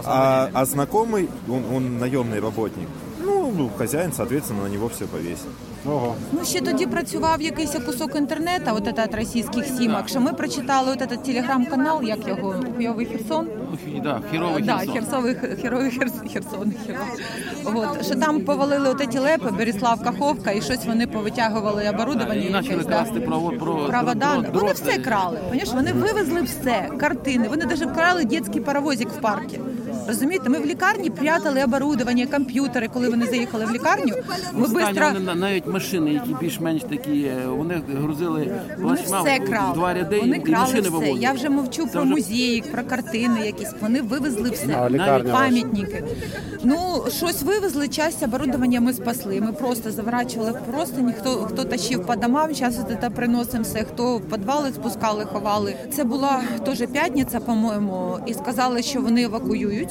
А, 0.05 0.49
а 0.53 0.65
знакомый, 0.65 1.29
он, 1.49 1.63
он 1.75 1.99
наемный 1.99 2.41
работник. 2.41 2.89
Ну, 3.25 3.53
ну, 3.57 3.71
хозяин, 3.79 4.13
соответственно, 4.13 4.63
на 4.63 4.69
него 4.69 4.89
все 4.89 5.07
повесил. 5.07 5.51
Ого. 5.89 6.15
Ну, 6.33 6.45
ще 6.45 6.61
тоді 6.61 6.87
працював 6.87 7.43
якийсь 7.43 7.71
кусок 7.87 8.17
інтернету, 8.17 8.71
от 8.77 8.87
этот 8.89 9.17
російських 9.17 9.65
сімок, 9.67 10.09
що 10.09 10.21
ми 10.21 10.33
прочитали 10.33 10.93
от 10.93 11.01
этот 11.03 11.23
телеграм-канал, 11.23 12.03
як 12.03 12.29
його, 12.29 12.55
Хуйовий 12.77 13.07
Херсон. 13.07 13.47
Да, 14.03 14.21
херовий 14.31 14.63
Да, 14.63 14.77
Херсон. 14.79 14.95
Херсовий, 14.95 15.35
Херовий 15.63 15.91
Херсон, 15.91 16.29
Херсон, 16.33 16.73
Херсон. 16.87 17.77
От, 17.77 18.07
що 18.07 18.15
там 18.15 18.41
повалили 18.41 18.89
от 18.89 19.13
ці 19.13 19.19
лепи, 19.19 19.51
Беріслав 19.51 20.03
Каховка, 20.05 20.51
і 20.51 20.63
щось 20.63 20.87
вони 20.87 21.07
повитягували 21.07 21.89
оборудовання. 21.91 22.43
І 22.43 22.53
почали 22.53 22.69
якесь, 22.71 22.87
да. 22.87 22.97
красти 22.97 23.21
право 23.21 23.51
про 23.51 23.75
Провода. 23.77 24.27
дрот- 24.37 24.53
Вони 24.55 24.69
дрот- 24.73 24.75
все 24.75 24.99
крали. 24.99 25.37
Понимаєш? 25.37 25.73
Вони 25.73 25.93
вивезли 25.93 26.43
все, 26.43 26.89
картини. 26.99 27.49
Вони 27.49 27.65
навіть 27.67 27.83
вкрали 27.87 28.25
дитячий 28.25 28.61
паровозик 28.63 29.09
в 29.09 29.21
парку. 29.21 29.57
Розумієте, 30.08 30.50
ми 30.50 30.60
в 30.60 30.66
лікарні 30.66 31.10
прятали 31.10 31.64
оборудовання, 31.64 32.26
комп'ютери. 32.28 32.88
Коли 32.94 33.10
вони 33.10 33.26
заїхали 33.26 33.66
в 33.66 33.72
лікарню, 33.72 34.14
ми 34.54 34.68
на- 35.20 35.36
навіть 35.36 35.68
машини, 35.68 36.14
які 36.14 36.36
більш-менш 36.42 36.82
такі, 36.82 37.22
е, 37.22 37.38
вони 37.48 37.82
грузили 38.02 38.52
Вони 38.80 38.96
плашма 38.98 39.22
все 39.22 39.40
крали. 39.40 39.74
два 39.74 39.94
ряди 39.94 40.20
Вони 40.20 40.38
і 40.38 40.40
крали 40.40 40.60
машини 40.60 40.82
все. 40.82 40.90
вивозили. 40.90 41.20
Я 41.20 41.32
вже 41.32 41.50
мовчу 41.50 41.86
Це 41.86 41.92
про 41.92 42.02
вже- 42.04 42.12
музеї, 42.12 42.62
про 42.72 42.84
картини 42.84 43.46
якісь. 43.46 43.70
Вони 43.82 44.02
вивезли 44.02 44.50
все. 44.50 44.66
Ваша? 44.98 45.24
пам'ятники. 45.24 46.04
Ну, 46.64 46.78
щось 47.18 47.44
вивезли, 47.44 47.88
часть 47.88 48.24
оборудовання 48.24 48.82
ми 48.82 48.94
спасли. 48.94 49.42
Ми 49.42 49.52
просто 49.54 49.92
заворачували 49.92 50.52
в 50.52 50.72
простині, 50.72 51.14
хто, 51.20 51.30
хто 51.30 51.64
тащив 51.64 52.06
по 52.06 52.16
домам, 52.16 52.54
зараз 52.56 52.80
це 53.02 53.10
приносимо 53.10 53.64
все, 53.64 53.84
хто 53.84 54.18
в 54.18 54.22
підвали 54.22 54.70
спускали, 54.70 55.26
ховали. 55.26 55.76
Це 55.96 56.04
була 56.04 56.42
теж 56.66 56.78
п'ятниця, 56.78 57.40
по-моєму, 57.40 58.20
і 58.28 58.34
сказали, 58.34 58.84
що 58.84 59.02
вони 59.02 59.24
евакуюють 59.24 59.91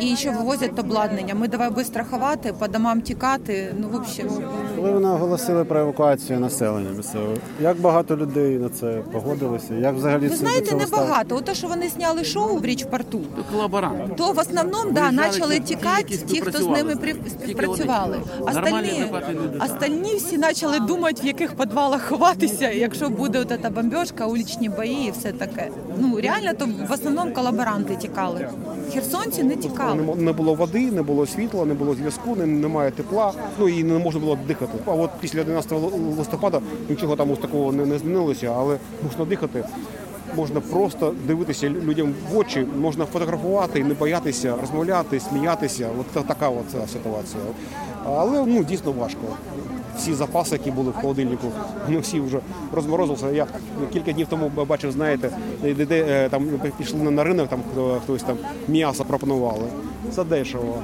і 0.00 0.16
що 0.16 0.32
вивозять 0.32 0.78
обладнання. 0.78 1.34
Ми 1.34 1.48
давай 1.48 1.70
швидко 1.70 2.04
ховати, 2.10 2.52
по 2.58 2.68
домам 2.68 3.00
тікати. 3.00 3.74
Ну, 3.78 3.88
в 3.88 3.94
общем, 3.94 4.28
Коли 4.76 4.90
вони 4.90 5.08
оголосили 5.08 5.64
про 5.64 5.80
евакуацію 5.80 6.40
населення 6.40 6.90
місцевого, 6.90 7.34
як 7.60 7.80
багато 7.80 8.16
людей 8.16 8.58
на 8.58 8.68
це 8.68 9.02
погодилося? 9.12 9.74
Як 9.74 9.94
взагалі 9.94 10.28
Ви 10.28 10.36
знаєте, 10.36 10.60
до 10.60 10.84
цього 10.84 11.02
небагато. 11.02 11.36
Ото, 11.36 11.54
що 11.54 11.66
вони 11.66 11.88
зняли 11.88 12.24
шоу 12.24 12.56
в 12.56 12.64
річ 12.64 12.84
порту, 12.84 13.20
колаборант. 13.52 14.16
то 14.16 14.32
в 14.32 14.38
основному 14.38 14.90
да, 14.90 15.12
почали 15.12 15.60
тікати 15.60 16.16
ті, 16.16 16.40
хто 16.40 16.58
з 16.58 16.66
ними 16.66 16.96
співпрацювали. 17.28 18.20
Остальні, 18.40 19.04
остальні 19.60 20.16
всі 20.16 20.38
почали 20.38 20.80
думати, 20.80 21.22
в 21.22 21.26
яких 21.26 21.54
підвалах 21.54 22.02
ховатися, 22.02 22.70
якщо 22.70 23.08
буде 23.08 23.38
от 23.38 23.52
ця 23.62 23.70
бомбіжка, 23.70 24.26
улічні 24.26 24.68
бої 24.68 25.08
і 25.08 25.10
все 25.10 25.32
таке. 25.32 25.68
Ну 25.98 26.20
реально, 26.22 26.52
то 26.58 26.68
в 26.88 26.92
основному 26.92 27.32
колаборанти 27.32 27.96
тікали. 27.96 28.48
Херсонці 28.94 29.42
не 29.42 29.56
тікали. 29.56 29.81
Мо- 30.02 30.16
не 30.16 30.32
було 30.32 30.54
води, 30.54 30.90
не 30.90 31.02
було 31.02 31.26
світла, 31.26 31.64
не 31.64 31.74
було 31.74 31.94
зв'язку, 31.94 32.36
не, 32.36 32.46
немає 32.46 32.90
тепла, 32.90 33.32
ну 33.58 33.68
і 33.68 33.84
не 33.84 33.98
можна 33.98 34.20
було 34.20 34.38
дихати. 34.48 34.72
А 34.86 34.90
от 34.92 35.10
після 35.20 35.40
11 35.40 35.72
листопада 36.18 36.60
нічого 36.88 37.16
там 37.16 37.30
ось 37.30 37.38
такого 37.38 37.72
не, 37.72 37.98
змінилося, 37.98 38.54
але 38.56 38.76
можна 39.04 39.24
дихати. 39.24 39.64
Можна 40.36 40.60
просто 40.60 41.14
дивитися 41.26 41.68
людям 41.68 42.14
в 42.32 42.36
очі, 42.38 42.66
можна 42.80 43.04
фотографувати 43.06 43.84
не 43.84 43.94
боятися, 43.94 44.54
розмовляти, 44.60 45.20
сміятися. 45.20 45.88
От 46.00 46.26
така 46.26 46.48
от 46.48 46.70
ситуація. 46.92 47.42
Але 48.04 48.46
ну 48.46 48.64
дійсно 48.64 48.92
важко. 48.92 49.20
Всі 49.96 50.14
запаси, 50.14 50.54
які 50.56 50.70
були 50.70 50.90
в 50.90 50.94
холодильнику, 50.94 51.46
вони 51.86 51.98
всі 51.98 52.20
вже 52.20 52.38
розморозилися. 52.72 53.30
Я 53.30 53.46
кілька 53.92 54.12
днів 54.12 54.26
тому 54.26 54.50
бачив, 54.68 54.92
знаєте, 54.92 55.30
де, 55.62 55.74
де, 55.86 56.04
е, 56.08 56.28
там 56.28 56.48
пішли 56.78 57.10
на- 57.10 57.24
ринок, 57.24 57.48
там 57.48 57.60
хто- 57.72 58.00
хтось 58.04 58.22
там 58.22 58.36
м'ясо 58.68 59.04
пропонували. 59.04 59.64
Це 60.10 60.24
дешево. 60.24 60.74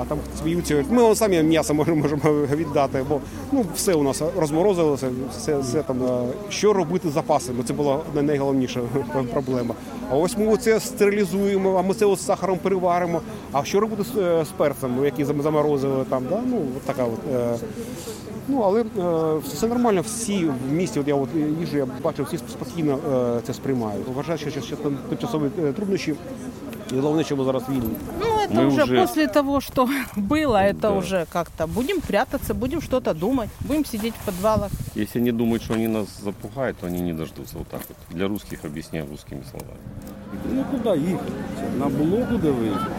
А 0.00 0.04
там 0.04 0.18
говорять, 0.44 0.90
ми 0.90 1.14
самі 1.14 1.42
м'ясо 1.42 1.74
можемо, 1.74 1.96
можемо 1.96 2.22
віддати, 2.54 3.04
бо 3.08 3.20
ну 3.52 3.64
все 3.74 3.94
у 3.94 4.02
нас 4.02 4.22
розморозилося, 4.38 5.08
все, 5.32 5.58
все 5.58 5.82
там. 5.82 6.02
е, 6.02 6.26
Що 6.48 6.72
робити 6.72 7.08
з 7.08 7.12
запасами? 7.12 7.62
Це 7.64 7.72
була 7.72 7.98
найголовніша 8.14 8.80
проблема. 9.32 9.74
А 10.10 10.16
ось 10.16 10.38
ми 10.38 10.56
це 10.56 10.80
стерилізуємо, 10.80 11.76
а 11.78 11.82
ми 11.82 11.94
це 11.94 12.16
з 12.16 12.20
сахаром 12.26 12.58
переваримо. 12.58 13.20
А 13.52 13.64
що 13.64 13.80
робити 13.80 14.02
з, 14.14 14.18
е, 14.18 14.44
перцем, 14.56 15.04
які 15.04 15.24
заморозили 15.24 16.04
там? 16.10 16.22
Да? 16.30 16.40
Ну, 16.46 16.58
така 16.86 17.04
от. 17.04 17.18
е, 17.34 17.54
Ну, 18.48 18.60
але 18.60 18.84
все 19.54 19.66
нормально, 19.66 20.00
всі 20.00 20.50
в 20.70 20.72
місті, 20.72 21.00
от 21.00 21.08
я 21.08 21.14
от 21.14 21.28
їжу, 21.60 21.76
я 21.76 21.86
бачив, 22.02 22.24
всі 22.24 22.38
спокійно 22.38 22.98
це 23.46 23.54
сприймають. 23.54 24.06
Вважаю, 24.14 24.38
що, 24.38 24.50
що 24.60 24.76
там 24.76 24.96
тимчасові 25.08 25.48
труднощі, 25.76 26.14
і 26.92 26.96
головне, 26.96 27.24
що 27.24 27.36
ми 27.36 27.44
зараз 27.44 27.62
вільні 27.68 27.94
Ну, 28.43 28.43
это 28.43 28.53
Мы 28.53 28.67
уже, 28.67 28.83
уже- 28.83 29.01
после 29.01 29.27
того, 29.27 29.61
что 29.61 29.87
было, 30.15 30.57
это 30.57 30.81
Да. 30.81 30.91
уже 30.91 31.25
как-то. 31.33 31.67
Будем 31.67 32.01
прятаться, 32.01 32.53
будем 32.53 32.81
что-то 32.81 33.13
думать, 33.13 33.49
будем 33.67 33.85
сидеть 33.85 34.13
в 34.21 34.25
подвалах. 34.25 34.71
Если 34.95 35.21
они 35.21 35.31
думают, 35.31 35.63
что 35.63 35.73
они 35.73 35.87
нас 35.87 36.07
запугают, 36.23 36.77
то 36.77 36.87
они 36.87 37.01
не 37.01 37.13
дождутся. 37.13 37.57
Вот 37.57 37.67
так 37.67 37.81
вот. 37.89 38.17
Для 38.17 38.27
русских 38.27 38.65
объясняю 38.65 39.05
русскими 39.11 39.41
словами. 39.51 39.79
Ну 40.53 40.63
куди 40.71 40.97
їхати? 40.99 41.31
На 41.79 41.85
було 41.87 42.25
куди 42.31 42.51
виїхати. 42.51 42.91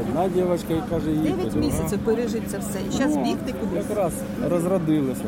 Одна 0.00 0.28
дівчинка 0.28 0.86
каже, 0.90 1.10
їхати. 1.10 1.30
Дев'ять 1.30 1.48
друга. 1.52 1.66
місяців 1.66 1.98
пережити 1.98 2.46
це 2.50 2.58
все. 2.58 2.78
І 2.88 2.92
зараз 2.92 3.16
Ну, 3.16 3.24
бігти 3.24 3.52
кудись. 3.60 3.84
Якраз 3.88 4.12
розродилася 4.50 5.24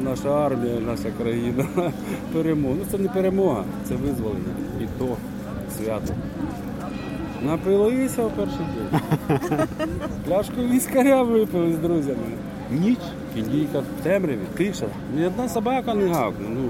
наша 0.00 0.46
армія, 0.46 0.80
наша 0.80 1.10
країна. 1.22 1.66
Перемога. 2.32 2.74
Ну 2.78 2.84
це 2.90 2.98
не 2.98 3.08
перемога, 3.08 3.64
це 3.88 3.94
визволення. 3.94 4.54
І 4.80 4.84
то 4.98 5.16
свято. 5.83 6.13
Напилися 7.41 8.23
в 8.23 8.31
перший 8.31 8.65
день. 8.75 9.67
Пляшку 10.25 10.61
віскаря 10.61 11.23
випили 11.23 11.73
з 11.73 11.77
друзями. 11.77 12.17
Ніч, 12.71 12.99
кіндійка 13.35 13.79
в 13.79 14.03
темряві, 14.03 14.45
тиша. 14.57 14.85
Ні 15.15 15.25
одна 15.25 15.49
собака 15.49 15.93
не 15.93 16.13
гавкне. 16.13 16.45
Ну, 16.49 16.69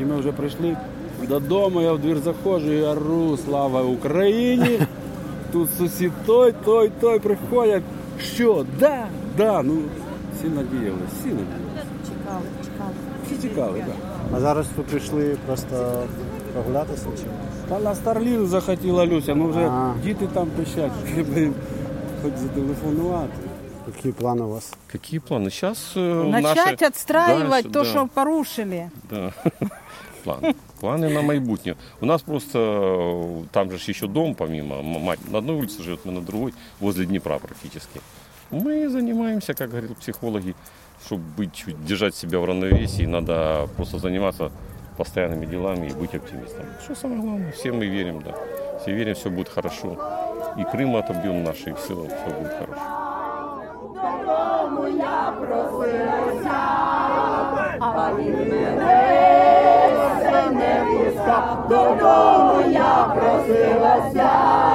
і 0.00 0.04
ми 0.04 0.16
вже 0.16 0.32
прийшли 0.32 0.76
додому, 1.28 1.82
я 1.82 1.92
в 1.92 1.98
двір 1.98 2.18
заходжу 2.18 2.72
і 2.72 2.82
ору, 2.82 3.36
слава 3.36 3.82
Україні. 3.82 4.80
Тут 5.52 5.68
сусід 5.78 6.12
той, 6.26 6.54
той, 6.64 6.90
той 7.00 7.18
приходять. 7.18 7.82
Що? 8.20 8.66
Да, 8.80 9.06
да. 9.36 9.62
Ну, 9.62 9.76
всі 10.36 10.48
надіялися, 10.48 11.04
всі 11.20 11.28
надіялися. 11.28 11.86
Чекали, 12.04 12.46
чекали. 12.64 12.92
Всі 13.26 13.48
чекали, 13.48 13.78
так. 13.78 13.96
А 14.36 14.40
зараз 14.40 14.66
ви 14.76 14.82
прийшли 14.82 15.36
просто 15.46 16.02
прогулятися 16.52 17.06
чи? 17.16 17.24
Та 17.69 17.79
на 17.79 17.95
Старлін 17.95 18.47
захотіла 18.47 19.05
Люся, 19.05 19.35
ну 19.35 19.47
вже 19.49 19.59
А. 19.67 19.93
діти 20.03 20.27
там 20.27 20.47
пищать, 20.47 20.91
блін, 21.15 21.53
хоч 22.21 22.33
зателефонувати. 22.35 23.33
Які 23.95 24.11
плани 24.11 24.41
у 24.41 24.49
вас? 24.49 24.73
Какие 24.91 25.19
планы? 25.19 25.43
Сейчас 25.49 25.95
Начать 25.95 26.81
отстраивать 26.81 27.63
то, 27.71 27.83
да. 27.83 27.85
что 27.85 28.07
порушили. 28.13 28.89
Да. 29.09 29.33
планы. 30.25 30.55
Планы 30.81 31.13
на 31.13 31.21
майбутнє. 31.21 31.75
У 32.01 32.05
нас 32.05 32.21
просто 32.21 32.59
э, 32.59 33.43
там 33.51 33.71
же 33.71 33.77
ж 33.77 33.89
еще 33.89 34.07
дом, 34.07 34.35
помимо, 34.35 34.75
м- 34.75 35.01
мать 35.03 35.19
на 35.31 35.37
одной 35.37 35.55
улице 35.55 35.83
живет, 35.83 35.99
мы 36.05 36.11
на 36.11 36.21
другой, 36.21 36.53
возле 36.79 37.05
Днепра 37.05 37.37
практически. 37.37 37.99
Мы 38.51 38.89
занимаемся, 38.89 39.53
как 39.53 39.69
говорят 39.69 39.95
психологи, 39.97 40.53
чтобы 41.05 41.21
быть, 41.37 41.51
чуть- 41.53 41.85
держать 41.85 42.15
себя 42.15 42.39
в 42.39 42.45
равновесии, 42.45 43.05
надо 43.07 43.67
просто 43.75 43.99
заниматься 43.99 44.51
постоянными 45.00 45.46
делами 45.46 45.86
и 45.86 45.94
быть 45.94 46.14
оптимистом. 46.14 46.66
Что 46.84 46.94
самое 46.94 47.22
главное, 47.22 47.52
все 47.52 47.72
мы 47.72 47.86
верим, 47.86 48.20
да. 48.22 48.34
Все 48.82 48.92
верим, 48.92 49.14
все 49.14 49.30
будет 49.30 49.48
хорошо. 49.48 49.96
И 50.58 50.64
Крым 50.64 50.94
отобьем 50.94 51.42
наш, 51.42 51.56
и 51.66 51.72
все, 51.72 51.94
все 51.94 52.30
будет 52.38 52.52
хорошо. 52.52 52.82
Додому 61.68 62.68
я 62.68 63.14
просилася, 63.14 64.69